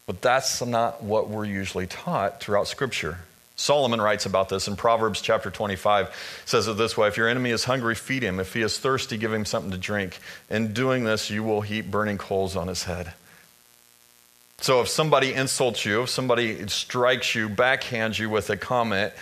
But 0.05 0.21
that's 0.21 0.63
not 0.63 1.03
what 1.03 1.29
we're 1.29 1.45
usually 1.45 1.87
taught 1.87 2.39
throughout 2.39 2.67
Scripture. 2.67 3.19
Solomon 3.55 4.01
writes 4.01 4.25
about 4.25 4.49
this 4.49 4.67
in 4.67 4.75
Proverbs 4.75 5.21
chapter 5.21 5.51
25. 5.51 6.43
Says 6.45 6.67
it 6.67 6.77
this 6.77 6.97
way 6.97 7.07
If 7.07 7.17
your 7.17 7.27
enemy 7.27 7.51
is 7.51 7.65
hungry, 7.65 7.95
feed 7.95 8.23
him. 8.23 8.39
If 8.39 8.53
he 8.53 8.61
is 8.61 8.77
thirsty, 8.77 9.17
give 9.17 9.33
him 9.33 9.45
something 9.45 9.71
to 9.71 9.77
drink. 9.77 10.19
In 10.49 10.73
doing 10.73 11.03
this, 11.03 11.29
you 11.29 11.43
will 11.43 11.61
heap 11.61 11.89
burning 11.89 12.17
coals 12.17 12.55
on 12.55 12.67
his 12.67 12.83
head. 12.83 13.13
So 14.59 14.81
if 14.81 14.87
somebody 14.87 15.33
insults 15.33 15.85
you, 15.85 16.03
if 16.03 16.09
somebody 16.09 16.67
strikes 16.67 17.35
you, 17.35 17.49
backhands 17.49 18.17
you 18.17 18.29
with 18.29 18.49
a 18.49 18.57
comment, 18.57 19.13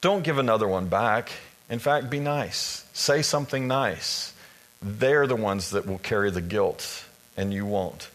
don't 0.00 0.24
give 0.24 0.38
another 0.38 0.68
one 0.68 0.88
back. 0.88 1.30
In 1.70 1.78
fact, 1.78 2.10
be 2.10 2.20
nice. 2.20 2.84
Say 2.92 3.22
something 3.22 3.66
nice. 3.66 4.34
They're 4.82 5.26
the 5.26 5.36
ones 5.36 5.70
that 5.70 5.86
will 5.86 5.98
carry 5.98 6.30
the 6.30 6.40
guilt, 6.40 7.04
and 7.36 7.52
you 7.52 7.64
won't. 7.66 8.08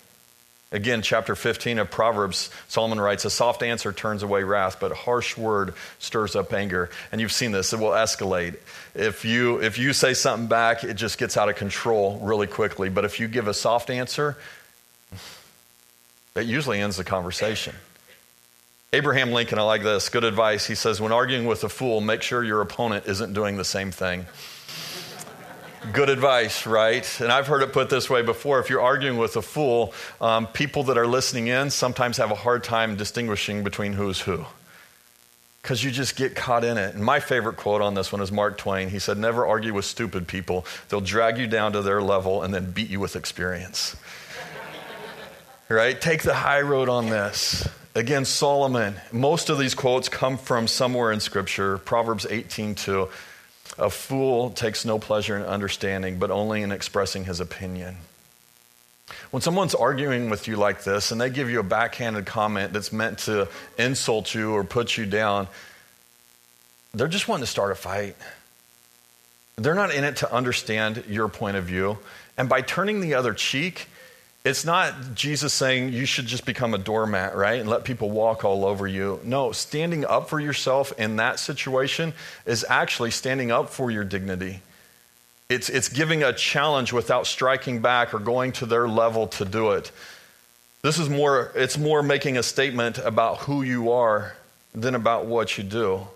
Again, 0.74 1.02
chapter 1.02 1.36
15 1.36 1.80
of 1.80 1.92
Proverbs, 1.92 2.50
Solomon 2.70 3.00
writes, 3.00 3.26
A 3.26 3.30
soft 3.30 3.62
answer 3.62 3.92
turns 3.92 4.24
away 4.24 4.44
wrath, 4.44 4.78
but 4.80 4.94
a 4.94 4.96
harsh 4.96 5.36
word 5.38 5.74
stirs 6.00 6.34
up 6.34 6.54
anger. 6.54 6.90
And 7.12 7.20
you've 7.20 7.34
seen 7.34 7.52
this, 7.52 7.74
it 7.74 7.80
will 7.80 7.90
escalate. 7.90 8.58
If 8.96 9.26
you, 9.26 9.62
if 9.62 9.78
you 9.78 9.92
say 9.92 10.14
something 10.14 10.48
back, 10.48 10.86
it 10.86 10.94
just 10.94 11.18
gets 11.18 11.36
out 11.36 11.50
of 11.50 11.58
control 11.58 12.20
really 12.24 12.48
quickly. 12.48 12.88
But 12.88 13.04
if 13.04 13.20
you 13.20 13.28
give 13.28 13.50
a 13.50 13.54
soft 13.54 13.90
answer, 13.90 14.38
that 16.36 16.46
usually 16.46 16.80
ends 16.80 16.96
the 16.96 17.04
conversation. 17.04 17.76
Abraham 18.94 19.32
Lincoln, 19.32 19.60
I 19.60 19.64
like 19.64 19.84
this, 19.84 20.08
good 20.08 20.24
advice. 20.24 20.68
He 20.68 20.76
says, 20.76 21.02
When 21.02 21.12
arguing 21.12 21.46
with 21.46 21.66
a 21.66 21.70
fool, 21.70 22.00
make 22.00 22.22
sure 22.22 22.46
your 22.46 22.62
opponent 22.62 23.08
isn't 23.08 23.34
doing 23.34 23.58
the 23.58 23.66
same 23.66 23.92
thing. 23.92 24.26
Good 25.92 26.10
advice, 26.10 26.68
right? 26.68 27.20
And 27.20 27.32
I've 27.32 27.48
heard 27.48 27.64
it 27.64 27.74
put 27.74 27.90
this 27.90 28.08
way 28.08 28.22
before. 28.22 28.60
If 28.60 28.70
you're 28.70 28.82
arguing 28.82 29.18
with 29.18 29.36
a 29.36 29.42
fool, 29.42 29.94
um, 30.22 30.46
people 30.46 30.84
that 30.84 30.98
are 30.98 31.08
listening 31.08 31.48
in 31.48 31.72
sometimes 31.72 32.18
have 32.18 32.30
a 32.30 32.36
hard 32.36 32.64
time 32.64 32.96
distinguishing 32.96 33.64
between 33.64 33.94
who's 33.94 34.22
who 34.22 34.46
because 35.62 35.84
you 35.84 35.92
just 35.92 36.16
get 36.16 36.36
caught 36.36 36.64
in 36.64 36.78
it. 36.78 36.96
And 36.96 37.04
my 37.04 37.20
favorite 37.20 37.58
quote 37.58 37.82
on 37.82 37.94
this 37.94 38.12
one 38.12 38.22
is 38.22 38.32
Mark 38.32 38.58
Twain. 38.58 38.90
He 38.90 39.00
said, 39.00 39.18
Never 39.18 39.46
argue 39.46 39.74
with 39.74 39.86
stupid 39.86 40.28
people. 40.28 40.66
They'll 40.90 41.02
drag 41.02 41.38
you 41.38 41.48
down 41.48 41.74
to 41.74 41.82
their 41.82 42.02
level 42.02 42.44
and 42.44 42.54
then 42.54 42.72
beat 42.72 42.90
you 42.90 43.00
with 43.00 43.16
experience. 43.16 43.96
right? 45.70 46.00
Take 46.00 46.24
the 46.24 46.34
high 46.34 46.62
road 46.62 46.90
on 46.90 47.10
this. 47.10 47.68
Again, 47.94 48.26
Solomon. 48.26 48.96
Most 49.12 49.50
of 49.50 49.58
these 49.58 49.76
quotes 49.76 50.10
come 50.10 50.38
from 50.38 50.68
somewhere 50.68 51.12
in 51.12 51.20
Scripture. 51.20 51.78
Proverbs 51.80 52.26
18 52.30 52.76
2. 52.76 53.10
A 53.78 53.90
fool 53.90 54.50
takes 54.50 54.86
no 54.86 55.00
pleasure 55.00 55.38
in 55.38 55.44
understanding, 55.44 56.20
but 56.20 56.32
only 56.32 56.62
in 56.62 56.72
expressing 56.72 57.26
his 57.26 57.40
opinion. 57.40 57.98
When 59.32 59.42
someone's 59.42 59.76
arguing 59.76 60.30
with 60.30 60.48
you 60.48 60.56
like 60.56 60.84
this 60.84 61.12
and 61.12 61.20
they 61.20 61.30
give 61.30 61.50
you 61.50 61.60
a 61.60 61.64
backhanded 61.64 62.26
comment 62.26 62.74
that's 62.74 62.92
meant 62.92 63.20
to 63.20 63.48
insult 63.78 64.34
you 64.34 64.54
or 64.54 64.64
put 64.64 64.98
you 64.98 65.06
down, 65.06 65.48
they're 66.94 67.08
just 67.08 67.28
wanting 67.28 67.44
to 67.44 67.52
start 67.52 67.72
a 67.72 67.76
fight. 67.76 68.16
They're 69.56 69.76
not 69.76 69.94
in 69.94 70.04
it 70.04 70.18
to 70.18 70.34
understand 70.34 71.04
your 71.08 71.28
point 71.28 71.58
of 71.58 71.66
view. 71.66 71.98
And 72.38 72.50
by 72.50 72.62
turning 72.62 73.00
the 73.02 73.14
other 73.14 73.34
cheek, 73.34 73.88
it's 74.44 74.66
not 74.66 75.14
Jesus 75.14 75.54
saying 75.54 75.94
you 75.94 76.06
should 76.06 76.26
just 76.26 76.46
become 76.46 76.74
a 76.74 76.80
doormat, 76.80 77.36
right? 77.36 77.60
And 77.60 77.70
let 77.70 77.84
people 77.84 78.10
walk 78.10 78.44
all 78.44 78.66
over 78.66 78.88
you. 78.88 79.20
No, 79.24 79.52
standing 79.52 80.04
up 80.04 80.30
for 80.30 80.40
yourself 80.40 80.92
in 80.98 81.18
that 81.18 81.40
situation 81.40 82.14
is 82.46 82.66
actually 82.68 83.12
standing 83.12 83.52
up 83.52 83.70
for 83.70 83.92
your 83.92 84.04
dignity. 84.04 84.62
It's, 85.48 85.70
it's 85.70 85.90
giving 85.90 86.24
a 86.24 86.34
challenge 86.34 86.92
without 86.92 87.28
striking 87.28 87.82
back 87.82 88.14
or 88.14 88.20
going 88.20 88.54
to 88.54 88.66
their 88.66 88.88
level 88.88 89.28
to 89.28 89.46
do 89.46 89.72
it. 89.72 89.92
This 90.82 90.98
is 90.98 91.08
more, 91.08 91.52
it's 91.54 91.78
more 91.78 92.02
making 92.02 92.38
a 92.38 92.44
statement 92.44 92.98
about 92.98 93.40
who 93.40 93.62
you 93.62 93.92
are 93.92 94.36
than 94.74 94.96
about 94.96 95.26
what 95.28 95.58
you 95.58 95.64
do. 95.64 96.08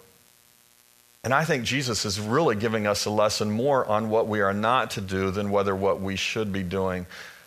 And 1.24 1.34
I 1.34 1.44
think 1.44 1.64
Jesus 1.64 2.06
is 2.06 2.20
really 2.20 2.56
giving 2.56 2.88
us 2.88 3.06
a 3.06 3.10
lesson 3.10 3.52
more 3.52 3.86
on 3.86 4.10
what 4.10 4.28
we 4.28 4.42
are 4.42 4.54
not 4.54 4.92
to 4.92 5.02
do 5.02 5.30
than 5.32 5.52
whether 5.52 5.76
what 5.76 6.02
we 6.02 6.16
should 6.16 6.52
be 6.52 6.64
doing. 6.64 7.06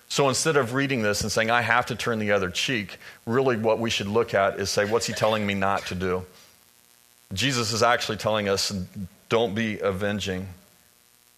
So 0.08 0.28
instead 0.28 0.56
of 0.56 0.74
reading 0.74 1.02
this 1.02 1.20
and 1.20 1.30
saying, 1.30 1.50
I 1.50 1.60
have 1.60 1.86
to 1.86 1.94
turn 1.94 2.18
the 2.18 2.32
other 2.32 2.50
cheek, 2.50 2.98
really 3.26 3.56
what 3.56 3.78
we 3.78 3.90
should 3.90 4.06
look 4.06 4.32
at 4.32 4.58
is 4.58 4.70
say, 4.70 4.84
what's 4.84 5.06
he 5.06 5.12
telling 5.12 5.46
me 5.46 5.54
not 5.54 5.86
to 5.86 5.94
do? 5.94 6.24
Jesus 7.34 7.72
is 7.72 7.82
actually 7.82 8.16
telling 8.16 8.48
us, 8.48 8.72
don't 9.28 9.54
be 9.54 9.78
avenging, 9.80 10.46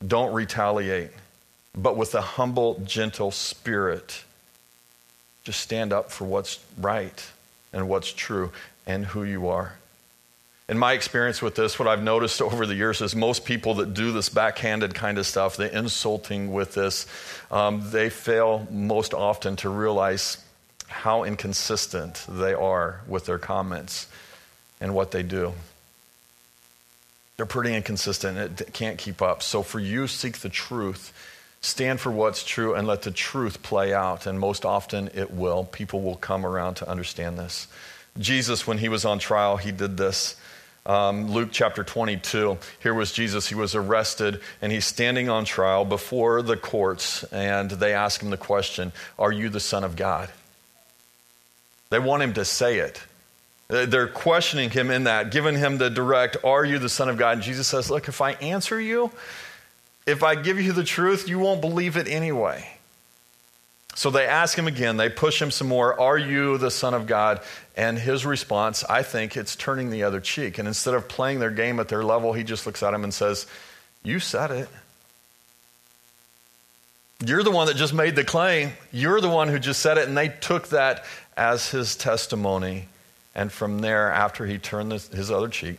don't 0.06 0.32
retaliate, 0.32 1.10
but 1.76 1.96
with 1.96 2.14
a 2.14 2.20
humble, 2.20 2.80
gentle 2.84 3.32
spirit, 3.32 4.22
just 5.42 5.60
stand 5.60 5.92
up 5.92 6.12
for 6.12 6.26
what's 6.26 6.60
right 6.78 7.28
and 7.72 7.88
what's 7.88 8.12
true 8.12 8.52
and 8.86 9.04
who 9.06 9.24
you 9.24 9.48
are 9.48 9.74
in 10.70 10.78
my 10.78 10.92
experience 10.92 11.42
with 11.42 11.56
this, 11.56 11.80
what 11.80 11.88
I've 11.88 12.02
noticed 12.02 12.40
over 12.42 12.64
the 12.64 12.76
years 12.76 13.02
is 13.02 13.14
most 13.16 13.44
people 13.44 13.74
that 13.74 13.92
do 13.92 14.12
this 14.12 14.28
backhanded 14.28 14.94
kind 14.94 15.18
of 15.18 15.26
stuff, 15.26 15.56
the 15.56 15.76
insulting 15.76 16.52
with 16.52 16.74
this, 16.74 17.06
um, 17.50 17.82
they 17.90 18.08
fail 18.08 18.66
most 18.70 19.12
often 19.12 19.56
to 19.56 19.68
realize 19.68 20.38
how 20.86 21.24
inconsistent 21.24 22.24
they 22.28 22.54
are 22.54 23.00
with 23.06 23.26
their 23.26 23.38
comments 23.38 24.06
and 24.80 24.94
what 24.94 25.10
they 25.10 25.24
do. 25.24 25.52
They're 27.36 27.46
pretty 27.46 27.74
inconsistent. 27.74 28.60
It 28.60 28.72
can't 28.72 28.98
keep 28.98 29.22
up. 29.22 29.42
So 29.42 29.62
for 29.62 29.80
you, 29.80 30.06
seek 30.06 30.38
the 30.38 30.48
truth. 30.48 31.12
Stand 31.62 32.00
for 32.00 32.12
what's 32.12 32.44
true 32.44 32.74
and 32.74 32.86
let 32.86 33.02
the 33.02 33.10
truth 33.10 33.62
play 33.62 33.92
out. 33.92 34.26
And 34.26 34.38
most 34.38 34.64
often 34.64 35.10
it 35.14 35.32
will. 35.32 35.64
People 35.64 36.00
will 36.00 36.16
come 36.16 36.46
around 36.46 36.74
to 36.74 36.88
understand 36.88 37.38
this. 37.38 37.66
Jesus, 38.18 38.66
when 38.66 38.78
he 38.78 38.88
was 38.88 39.04
on 39.04 39.18
trial, 39.18 39.56
he 39.56 39.72
did 39.72 39.96
this. 39.96 40.36
Um, 40.86 41.30
Luke 41.30 41.50
chapter 41.52 41.84
22. 41.84 42.58
Here 42.82 42.94
was 42.94 43.12
Jesus. 43.12 43.48
He 43.48 43.54
was 43.54 43.74
arrested 43.74 44.40
and 44.62 44.72
he's 44.72 44.86
standing 44.86 45.28
on 45.28 45.44
trial 45.44 45.84
before 45.84 46.42
the 46.42 46.56
courts, 46.56 47.22
and 47.24 47.70
they 47.70 47.92
ask 47.92 48.22
him 48.22 48.30
the 48.30 48.36
question 48.36 48.92
Are 49.18 49.32
you 49.32 49.48
the 49.48 49.60
Son 49.60 49.84
of 49.84 49.96
God? 49.96 50.30
They 51.90 51.98
want 51.98 52.22
him 52.22 52.32
to 52.34 52.44
say 52.44 52.78
it. 52.78 53.02
They're 53.68 54.08
questioning 54.08 54.70
him 54.70 54.90
in 54.90 55.04
that, 55.04 55.30
giving 55.30 55.54
him 55.54 55.78
the 55.78 55.90
direct, 55.90 56.38
Are 56.42 56.64
you 56.64 56.78
the 56.78 56.88
Son 56.88 57.08
of 57.08 57.16
God? 57.18 57.34
And 57.34 57.42
Jesus 57.42 57.68
says, 57.68 57.90
Look, 57.90 58.08
if 58.08 58.20
I 58.20 58.32
answer 58.32 58.80
you, 58.80 59.12
if 60.06 60.22
I 60.22 60.34
give 60.34 60.60
you 60.60 60.72
the 60.72 60.82
truth, 60.82 61.28
you 61.28 61.38
won't 61.38 61.60
believe 61.60 61.96
it 61.96 62.08
anyway. 62.08 62.66
So 63.94 64.10
they 64.10 64.26
ask 64.26 64.58
him 64.58 64.66
again, 64.66 64.96
they 64.96 65.08
push 65.08 65.40
him 65.40 65.50
some 65.50 65.68
more, 65.68 65.98
Are 66.00 66.18
you 66.18 66.58
the 66.58 66.70
Son 66.70 66.94
of 66.94 67.06
God? 67.06 67.42
And 67.80 67.98
his 67.98 68.26
response, 68.26 68.84
I 68.84 69.02
think 69.02 69.38
it's 69.38 69.56
turning 69.56 69.88
the 69.88 70.02
other 70.02 70.20
cheek. 70.20 70.58
And 70.58 70.68
instead 70.68 70.92
of 70.92 71.08
playing 71.08 71.40
their 71.40 71.50
game 71.50 71.80
at 71.80 71.88
their 71.88 72.04
level, 72.04 72.34
he 72.34 72.44
just 72.44 72.66
looks 72.66 72.82
at 72.82 72.92
him 72.92 73.04
and 73.04 73.14
says, 73.14 73.46
You 74.02 74.20
said 74.20 74.50
it. 74.50 74.68
You're 77.24 77.42
the 77.42 77.50
one 77.50 77.68
that 77.68 77.76
just 77.76 77.94
made 77.94 78.16
the 78.16 78.24
claim. 78.24 78.72
You're 78.92 79.22
the 79.22 79.30
one 79.30 79.48
who 79.48 79.58
just 79.58 79.80
said 79.80 79.96
it. 79.96 80.06
And 80.06 80.14
they 80.14 80.28
took 80.28 80.68
that 80.68 81.06
as 81.38 81.70
his 81.70 81.96
testimony. 81.96 82.88
And 83.34 83.50
from 83.50 83.78
there, 83.78 84.12
after 84.12 84.44
he 84.44 84.58
turned 84.58 84.92
his 84.92 85.30
other 85.30 85.48
cheek, 85.48 85.78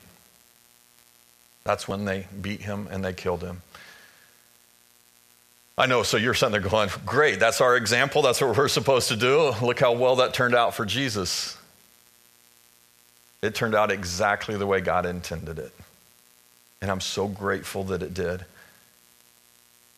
that's 1.63 1.87
when 1.87 2.05
they 2.05 2.25
beat 2.41 2.63
him 2.63 2.87
and 2.89 3.05
they 3.05 3.13
killed 3.13 3.43
him. 3.43 3.61
I 5.77 5.85
know, 5.85 6.01
so 6.01 6.17
you're 6.17 6.33
sitting 6.33 6.53
there 6.53 6.61
going, 6.61 6.89
great, 7.05 7.39
that's 7.39 7.61
our 7.61 7.77
example, 7.77 8.23
that's 8.23 8.41
what 8.41 8.57
we're 8.57 8.69
supposed 8.69 9.09
to 9.09 9.15
do. 9.15 9.53
Look 9.61 9.79
how 9.79 9.91
well 9.93 10.15
that 10.15 10.33
turned 10.33 10.55
out 10.55 10.73
for 10.73 10.83
Jesus. 10.83 11.57
It 13.41 13.55
turned 13.55 13.75
out 13.75 13.91
exactly 13.91 14.55
the 14.55 14.67
way 14.67 14.81
God 14.81 15.05
intended 15.05 15.59
it. 15.59 15.73
And 16.81 16.91
I'm 16.91 17.01
so 17.01 17.27
grateful 17.27 17.83
that 17.85 18.03
it 18.03 18.13
did. 18.13 18.45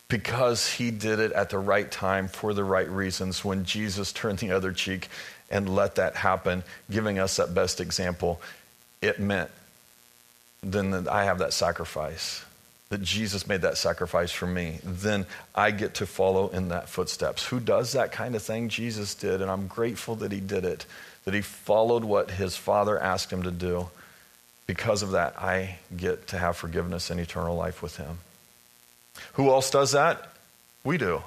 Because 0.08 0.72
he 0.72 0.90
did 0.90 1.18
it 1.18 1.32
at 1.32 1.50
the 1.50 1.58
right 1.58 1.90
time 1.90 2.28
for 2.28 2.54
the 2.54 2.64
right 2.64 2.88
reasons. 2.88 3.44
When 3.44 3.64
Jesus 3.64 4.12
turned 4.12 4.38
the 4.38 4.52
other 4.52 4.72
cheek 4.72 5.08
and 5.50 5.74
let 5.74 5.96
that 5.96 6.16
happen, 6.16 6.62
giving 6.90 7.18
us 7.18 7.36
that 7.36 7.54
best 7.54 7.80
example, 7.80 8.40
it 9.02 9.18
meant 9.18 9.50
then 10.62 10.92
that 10.92 11.08
I 11.08 11.24
have 11.24 11.38
that 11.38 11.52
sacrifice 11.52 12.44
that 12.94 13.02
Jesus 13.02 13.48
made 13.48 13.62
that 13.62 13.76
sacrifice 13.76 14.30
for 14.30 14.46
me, 14.46 14.78
then 14.84 15.26
I 15.52 15.72
get 15.72 15.94
to 15.94 16.06
follow 16.06 16.48
in 16.50 16.68
that 16.68 16.88
footsteps. 16.88 17.44
Who 17.46 17.58
does 17.58 17.92
that 17.92 18.12
kind 18.12 18.36
of 18.36 18.42
thing? 18.42 18.68
Jesus 18.68 19.16
did, 19.16 19.42
and 19.42 19.50
I'm 19.50 19.66
grateful 19.66 20.14
that 20.16 20.30
he 20.30 20.38
did 20.38 20.64
it, 20.64 20.86
that 21.24 21.34
he 21.34 21.40
followed 21.40 22.04
what 22.04 22.32
his 22.32 22.56
Father 22.56 22.98
asked 22.98 23.32
him 23.32 23.42
to 23.42 23.50
do. 23.50 23.88
Because 24.66 25.02
of 25.02 25.10
that, 25.10 25.38
I 25.38 25.78
get 25.94 26.28
to 26.28 26.38
have 26.38 26.56
forgiveness 26.56 27.10
and 27.10 27.20
eternal 27.20 27.54
life 27.54 27.82
with 27.82 27.96
him. 27.96 28.18
Who 29.34 29.50
else 29.50 29.70
does 29.70 29.92
that? 29.92 30.32
We 30.82 30.98
do. 30.98 31.22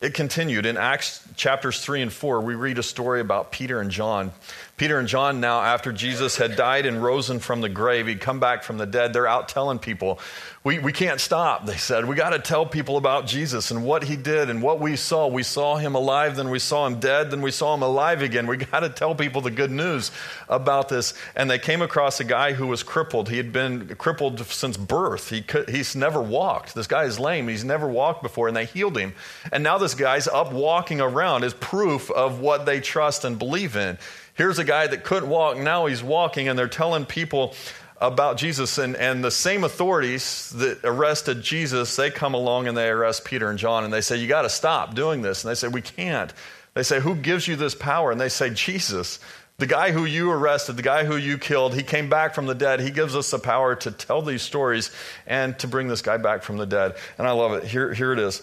It 0.00 0.12
continued. 0.12 0.66
In 0.66 0.76
Acts 0.76 1.26
chapters 1.36 1.80
3 1.80 2.02
and 2.02 2.12
4, 2.12 2.42
we 2.42 2.54
read 2.54 2.78
a 2.78 2.82
story 2.82 3.20
about 3.20 3.50
Peter 3.50 3.80
and 3.80 3.90
John. 3.90 4.30
Peter 4.76 4.98
and 4.98 5.08
John, 5.08 5.40
now 5.40 5.62
after 5.62 5.90
Jesus 5.90 6.36
had 6.36 6.54
died 6.54 6.84
and 6.84 7.02
risen 7.02 7.38
from 7.38 7.62
the 7.62 7.70
grave, 7.70 8.06
he'd 8.06 8.20
come 8.20 8.38
back 8.38 8.62
from 8.62 8.76
the 8.76 8.84
dead, 8.84 9.14
they're 9.14 9.26
out 9.26 9.48
telling 9.48 9.78
people, 9.78 10.20
We, 10.64 10.78
we 10.80 10.92
can't 10.92 11.18
stop, 11.18 11.64
they 11.64 11.78
said. 11.78 12.04
We 12.04 12.14
got 12.14 12.30
to 12.30 12.38
tell 12.38 12.66
people 12.66 12.98
about 12.98 13.26
Jesus 13.26 13.70
and 13.70 13.86
what 13.86 14.04
he 14.04 14.16
did 14.16 14.50
and 14.50 14.62
what 14.62 14.78
we 14.78 14.96
saw. 14.96 15.28
We 15.28 15.42
saw 15.42 15.76
him 15.76 15.94
alive, 15.94 16.36
then 16.36 16.50
we 16.50 16.58
saw 16.58 16.86
him 16.86 17.00
dead, 17.00 17.30
then 17.30 17.40
we 17.40 17.50
saw 17.50 17.72
him 17.72 17.80
alive 17.80 18.20
again. 18.20 18.46
We 18.46 18.58
got 18.58 18.80
to 18.80 18.90
tell 18.90 19.14
people 19.14 19.40
the 19.40 19.50
good 19.50 19.70
news 19.70 20.10
about 20.46 20.90
this. 20.90 21.14
And 21.34 21.50
they 21.50 21.58
came 21.58 21.80
across 21.80 22.20
a 22.20 22.24
guy 22.24 22.52
who 22.52 22.66
was 22.66 22.82
crippled. 22.82 23.30
He 23.30 23.38
had 23.38 23.54
been 23.54 23.94
crippled 23.96 24.40
since 24.40 24.76
birth, 24.76 25.30
he 25.30 25.40
could, 25.40 25.70
he's 25.70 25.96
never 25.96 26.20
walked. 26.20 26.74
This 26.74 26.86
guy 26.86 27.04
is 27.04 27.18
lame, 27.18 27.48
he's 27.48 27.64
never 27.64 27.88
walked 27.88 28.22
before, 28.22 28.46
and 28.46 28.56
they 28.56 28.66
healed 28.66 28.98
him. 28.98 29.14
And 29.50 29.64
now 29.64 29.78
this 29.86 29.94
guy's 29.94 30.26
up 30.26 30.52
walking 30.52 31.00
around 31.00 31.44
as 31.44 31.54
proof 31.54 32.10
of 32.10 32.40
what 32.40 32.66
they 32.66 32.80
trust 32.80 33.24
and 33.24 33.38
believe 33.38 33.76
in. 33.76 33.96
Here's 34.34 34.58
a 34.58 34.64
guy 34.64 34.88
that 34.88 35.04
couldn't 35.04 35.28
walk, 35.28 35.58
now 35.58 35.86
he's 35.86 36.02
walking, 36.02 36.48
and 36.48 36.58
they're 36.58 36.66
telling 36.66 37.06
people 37.06 37.54
about 38.00 38.36
Jesus. 38.36 38.78
And, 38.78 38.96
and 38.96 39.22
the 39.22 39.30
same 39.30 39.62
authorities 39.62 40.50
that 40.56 40.80
arrested 40.82 41.40
Jesus, 41.40 41.94
they 41.94 42.10
come 42.10 42.34
along 42.34 42.66
and 42.66 42.76
they 42.76 42.88
arrest 42.88 43.24
Peter 43.24 43.48
and 43.48 43.60
John, 43.60 43.84
and 43.84 43.92
they 43.92 44.00
say, 44.00 44.16
You 44.16 44.26
got 44.26 44.42
to 44.42 44.50
stop 44.50 44.96
doing 44.96 45.22
this. 45.22 45.44
And 45.44 45.52
they 45.52 45.54
say, 45.54 45.68
We 45.68 45.82
can't. 45.82 46.34
They 46.74 46.82
say, 46.82 46.98
Who 46.98 47.14
gives 47.14 47.46
you 47.46 47.54
this 47.54 47.76
power? 47.76 48.10
And 48.10 48.20
they 48.20 48.28
say, 48.28 48.50
Jesus. 48.50 49.20
The 49.58 49.66
guy 49.66 49.92
who 49.92 50.04
you 50.04 50.32
arrested, 50.32 50.76
the 50.76 50.82
guy 50.82 51.04
who 51.04 51.16
you 51.16 51.38
killed, 51.38 51.74
he 51.76 51.84
came 51.84 52.10
back 52.10 52.34
from 52.34 52.44
the 52.44 52.54
dead. 52.56 52.80
He 52.80 52.90
gives 52.90 53.14
us 53.14 53.30
the 53.30 53.38
power 53.38 53.76
to 53.76 53.92
tell 53.92 54.20
these 54.20 54.42
stories 54.42 54.90
and 55.28 55.56
to 55.60 55.68
bring 55.68 55.86
this 55.86 56.02
guy 56.02 56.16
back 56.18 56.42
from 56.42 56.58
the 56.58 56.66
dead. 56.66 56.96
And 57.16 57.26
I 57.26 57.30
love 57.30 57.52
it. 57.52 57.64
Here, 57.64 57.94
here 57.94 58.12
it 58.12 58.18
is. 58.18 58.42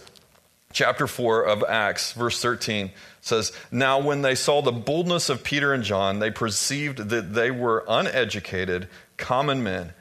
Chapter 0.73 1.05
4 1.05 1.43
of 1.43 1.63
Acts, 1.63 2.13
verse 2.13 2.41
13 2.41 2.91
says, 3.21 3.53
Now 3.71 3.99
when 3.99 4.23
they 4.23 4.33
saw 4.33 4.61
the 4.61 4.71
boldness 4.71 5.29
of 5.29 5.43
Peter 5.43 5.71
and 5.71 5.83
John, 5.83 6.17
they 6.17 6.31
perceived 6.31 7.09
that 7.09 7.33
they 7.33 7.51
were 7.51 7.85
uneducated, 7.87 8.87
common 9.15 9.63
men, 9.63 9.93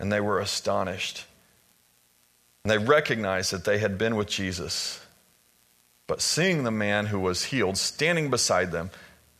and 0.00 0.12
they 0.12 0.20
were 0.20 0.40
astonished. 0.40 1.24
And 2.64 2.70
they 2.72 2.78
recognized 2.78 3.52
that 3.52 3.64
they 3.64 3.78
had 3.78 3.96
been 3.96 4.16
with 4.16 4.26
Jesus. 4.26 5.00
But 6.08 6.20
seeing 6.20 6.64
the 6.64 6.72
man 6.72 7.06
who 7.06 7.20
was 7.20 7.44
healed 7.44 7.78
standing 7.78 8.28
beside 8.28 8.72
them, 8.72 8.90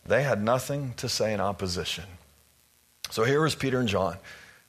they 0.07 0.23
had 0.23 0.41
nothing 0.41 0.95
to 0.99 1.09
say 1.09 1.35
in 1.35 1.41
opposition. 1.41 2.05
So 3.11 3.25
here 3.25 3.43
was 3.43 3.57
Peter 3.57 3.81
and 3.81 3.89
John. 3.89 4.17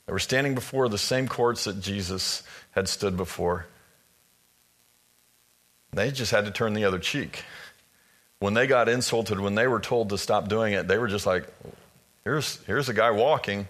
They 0.08 0.13
were 0.13 0.19
standing 0.19 0.56
before 0.56 0.89
the 0.89 0.97
same 0.97 1.27
courts 1.27 1.65
that 1.65 1.80
Jesus 1.80 2.41
had 2.71 2.89
stood 2.89 3.15
before. 3.15 3.67
They 5.97 6.12
just 6.12 6.31
had 6.31 6.45
to 6.45 6.51
turn 6.51 6.73
the 6.73 6.86
other 6.86 6.99
cheek 6.99 7.43
when 8.39 8.53
they 8.53 8.67
got 8.67 8.88
insulted, 8.88 9.39
when 9.39 9.55
they 9.55 9.67
were 9.67 9.79
told 9.79 10.10
to 10.10 10.17
stop 10.17 10.47
doing 10.47 10.73
it, 10.73 10.88
they 10.88 10.97
were 10.97 11.07
just 11.07 11.25
like, 11.25 11.47
here's, 12.23 12.63
here's 12.65 12.89
a 12.89 12.93
guy 12.93 13.12
walking. 13.12 13.67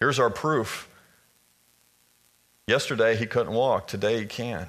Here's 0.00 0.18
our 0.18 0.30
proof. 0.30 0.88
Yesterday 2.66 3.16
he 3.16 3.26
couldn't 3.26 3.52
walk, 3.52 3.86
today 3.86 4.20
he 4.20 4.26
can. 4.26 4.66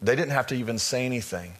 They 0.00 0.16
didn't 0.16 0.32
have 0.32 0.46
to 0.48 0.54
even 0.54 0.78
say 0.78 1.04
anything. 1.04 1.52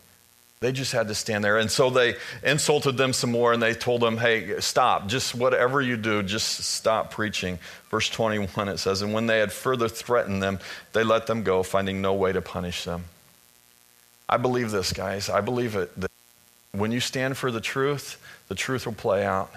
They 0.61 0.73
just 0.73 0.93
had 0.93 1.09
to 1.09 1.15
stand 1.15 1.45
there. 1.45 1.59
And 1.59 1.71
so 1.71 1.91
they 1.91 2.17
insulted 2.43 2.97
them 2.97 3.13
some 3.13 3.31
more 3.31 3.53
and 3.53 3.63
they 3.63 3.75
told 3.75 4.01
them, 4.01 4.17
hey, 4.17 4.61
stop. 4.61 5.09
Just 5.09 5.35
whatever 5.35 5.83
you 5.83 5.99
do, 5.99 6.23
just 6.23 6.65
stop 6.65 7.11
preaching. 7.11 7.59
Verse 7.91 8.09
21, 8.09 8.69
it 8.69 8.79
says, 8.79 9.03
And 9.03 9.13
when 9.13 9.27
they 9.27 9.41
had 9.41 9.53
further 9.53 9.89
threatened 9.89 10.43
them, 10.43 10.59
they 10.95 11.05
let 11.05 11.27
them 11.27 11.43
go, 11.43 11.63
finding 11.63 12.01
no 12.01 12.15
way 12.15 12.33
to 12.33 12.41
punish 12.41 12.85
them. 12.85 13.05
I 14.29 14.37
believe 14.37 14.71
this, 14.71 14.93
guys. 14.93 15.29
I 15.29 15.41
believe 15.41 15.77
it. 15.77 15.99
That 16.01 16.11
When 16.73 16.93
you 16.93 17.01
stand 17.01 17.37
for 17.37 17.51
the 17.51 17.61
truth, 17.61 18.21
the 18.49 18.55
truth 18.55 18.87
will 18.87 18.95
play 18.95 19.25
out. 19.25 19.51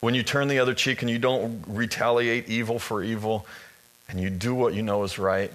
When 0.00 0.14
you 0.14 0.22
turn 0.22 0.48
the 0.48 0.58
other 0.58 0.74
cheek 0.74 1.02
and 1.02 1.10
you 1.10 1.18
don't 1.18 1.64
retaliate 1.66 2.48
evil 2.48 2.78
for 2.78 3.02
evil 3.02 3.46
and 4.08 4.20
you 4.20 4.30
do 4.30 4.54
what 4.54 4.74
you 4.74 4.82
know 4.82 5.02
is 5.04 5.18
right, 5.18 5.50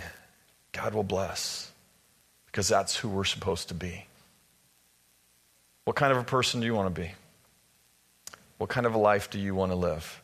God 0.72 0.94
will 0.94 1.04
bless 1.04 1.72
because 2.48 2.68
that's 2.68 2.96
who 2.98 3.08
we're 3.08 3.24
supposed 3.24 3.70
to 3.70 3.74
be. 3.74 4.06
What 5.86 5.96
kind 5.96 6.12
of 6.12 6.18
a 6.18 6.24
person 6.24 6.60
do 6.60 6.66
you 6.66 6.76
want 6.76 6.94
to 6.94 7.02
be? 7.02 7.12
What 8.58 8.70
kind 8.70 8.86
of 8.86 8.94
a 8.94 8.98
life 8.98 9.30
do 9.30 9.40
you 9.40 9.56
want 9.56 9.72
to 9.72 9.76
live? 9.76 10.22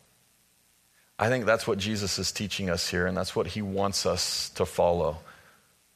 I 1.17 1.29
think 1.29 1.45
that's 1.45 1.65
what 1.65 1.79
Jesus 1.79 2.19
is 2.19 2.31
teaching 2.31 2.69
us 2.69 2.89
here, 2.89 3.07
and 3.07 3.17
that's 3.17 3.35
what 3.35 3.47
he 3.47 3.61
wants 3.61 4.05
us 4.05 4.49
to 4.49 4.65
follow. 4.65 5.17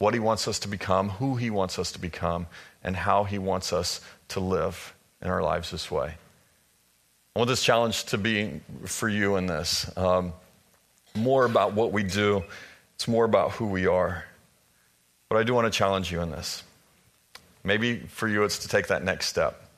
What 0.02 0.14
he 0.14 0.18
wants 0.18 0.48
us 0.48 0.58
to 0.58 0.68
become, 0.68 1.10
who 1.10 1.36
he 1.36 1.48
wants 1.48 1.78
us 1.78 1.92
to 1.92 2.00
become, 2.00 2.48
and 2.82 2.96
how 2.96 3.22
he 3.22 3.38
wants 3.38 3.72
us 3.72 4.00
to 4.30 4.40
live 4.40 4.96
in 5.20 5.28
our 5.28 5.44
lives 5.44 5.70
this 5.70 5.92
way. 5.92 6.14
I 7.36 7.38
want 7.38 7.48
this 7.48 7.62
challenge 7.62 8.06
to 8.06 8.18
be 8.18 8.62
for 8.84 9.08
you 9.08 9.36
in 9.36 9.46
this. 9.46 9.96
Um, 9.96 10.32
more 11.14 11.44
about 11.44 11.74
what 11.74 11.92
we 11.92 12.02
do, 12.02 12.42
it's 12.96 13.06
more 13.06 13.24
about 13.24 13.52
who 13.52 13.66
we 13.66 13.86
are. 13.86 14.24
But 15.28 15.36
I 15.36 15.44
do 15.44 15.54
want 15.54 15.72
to 15.72 15.78
challenge 15.78 16.10
you 16.10 16.20
in 16.20 16.32
this. 16.32 16.64
Maybe 17.62 18.00
for 18.00 18.26
you, 18.26 18.42
it's 18.42 18.58
to 18.58 18.68
take 18.68 18.88
that 18.88 19.04
next 19.04 19.26
step, 19.26 19.68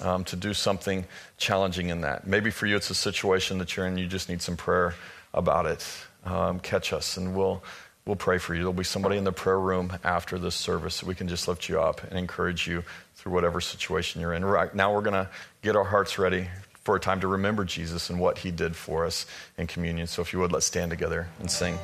um, 0.00 0.24
to 0.24 0.36
do 0.36 0.54
something 0.54 1.04
challenging 1.36 1.90
in 1.90 2.00
that. 2.00 2.26
Maybe 2.26 2.50
for 2.50 2.64
you, 2.64 2.76
it's 2.76 2.88
a 2.88 2.94
situation 2.94 3.58
that 3.58 3.76
you're 3.76 3.86
in, 3.86 3.98
you 3.98 4.06
just 4.06 4.30
need 4.30 4.40
some 4.40 4.56
prayer 4.56 4.94
about 5.34 5.66
it. 5.66 5.86
Um, 6.24 6.58
catch 6.58 6.94
us, 6.94 7.18
and 7.18 7.36
we'll, 7.36 7.62
we'll 8.08 8.16
pray 8.16 8.38
for 8.38 8.54
you. 8.54 8.60
There'll 8.60 8.72
be 8.72 8.84
somebody 8.84 9.18
in 9.18 9.24
the 9.24 9.32
prayer 9.32 9.60
room 9.60 9.92
after 10.02 10.38
this 10.38 10.54
service 10.54 11.02
we 11.04 11.14
can 11.14 11.28
just 11.28 11.46
lift 11.46 11.68
you 11.68 11.78
up 11.78 12.02
and 12.02 12.18
encourage 12.18 12.66
you 12.66 12.82
through 13.14 13.32
whatever 13.32 13.60
situation 13.60 14.22
you're 14.22 14.32
in. 14.32 14.44
Right 14.44 14.74
now, 14.74 14.94
we're 14.94 15.02
going 15.02 15.12
to 15.12 15.28
get 15.60 15.76
our 15.76 15.84
hearts 15.84 16.18
ready 16.18 16.48
for 16.82 16.96
a 16.96 17.00
time 17.00 17.20
to 17.20 17.28
remember 17.28 17.64
Jesus 17.64 18.08
and 18.08 18.18
what 18.18 18.38
he 18.38 18.50
did 18.50 18.74
for 18.74 19.04
us 19.04 19.26
in 19.58 19.66
communion. 19.66 20.06
So, 20.06 20.22
if 20.22 20.32
you 20.32 20.38
would, 20.38 20.52
let's 20.52 20.66
stand 20.66 20.90
together 20.90 21.28
and 21.38 21.50
sing. 21.50 21.78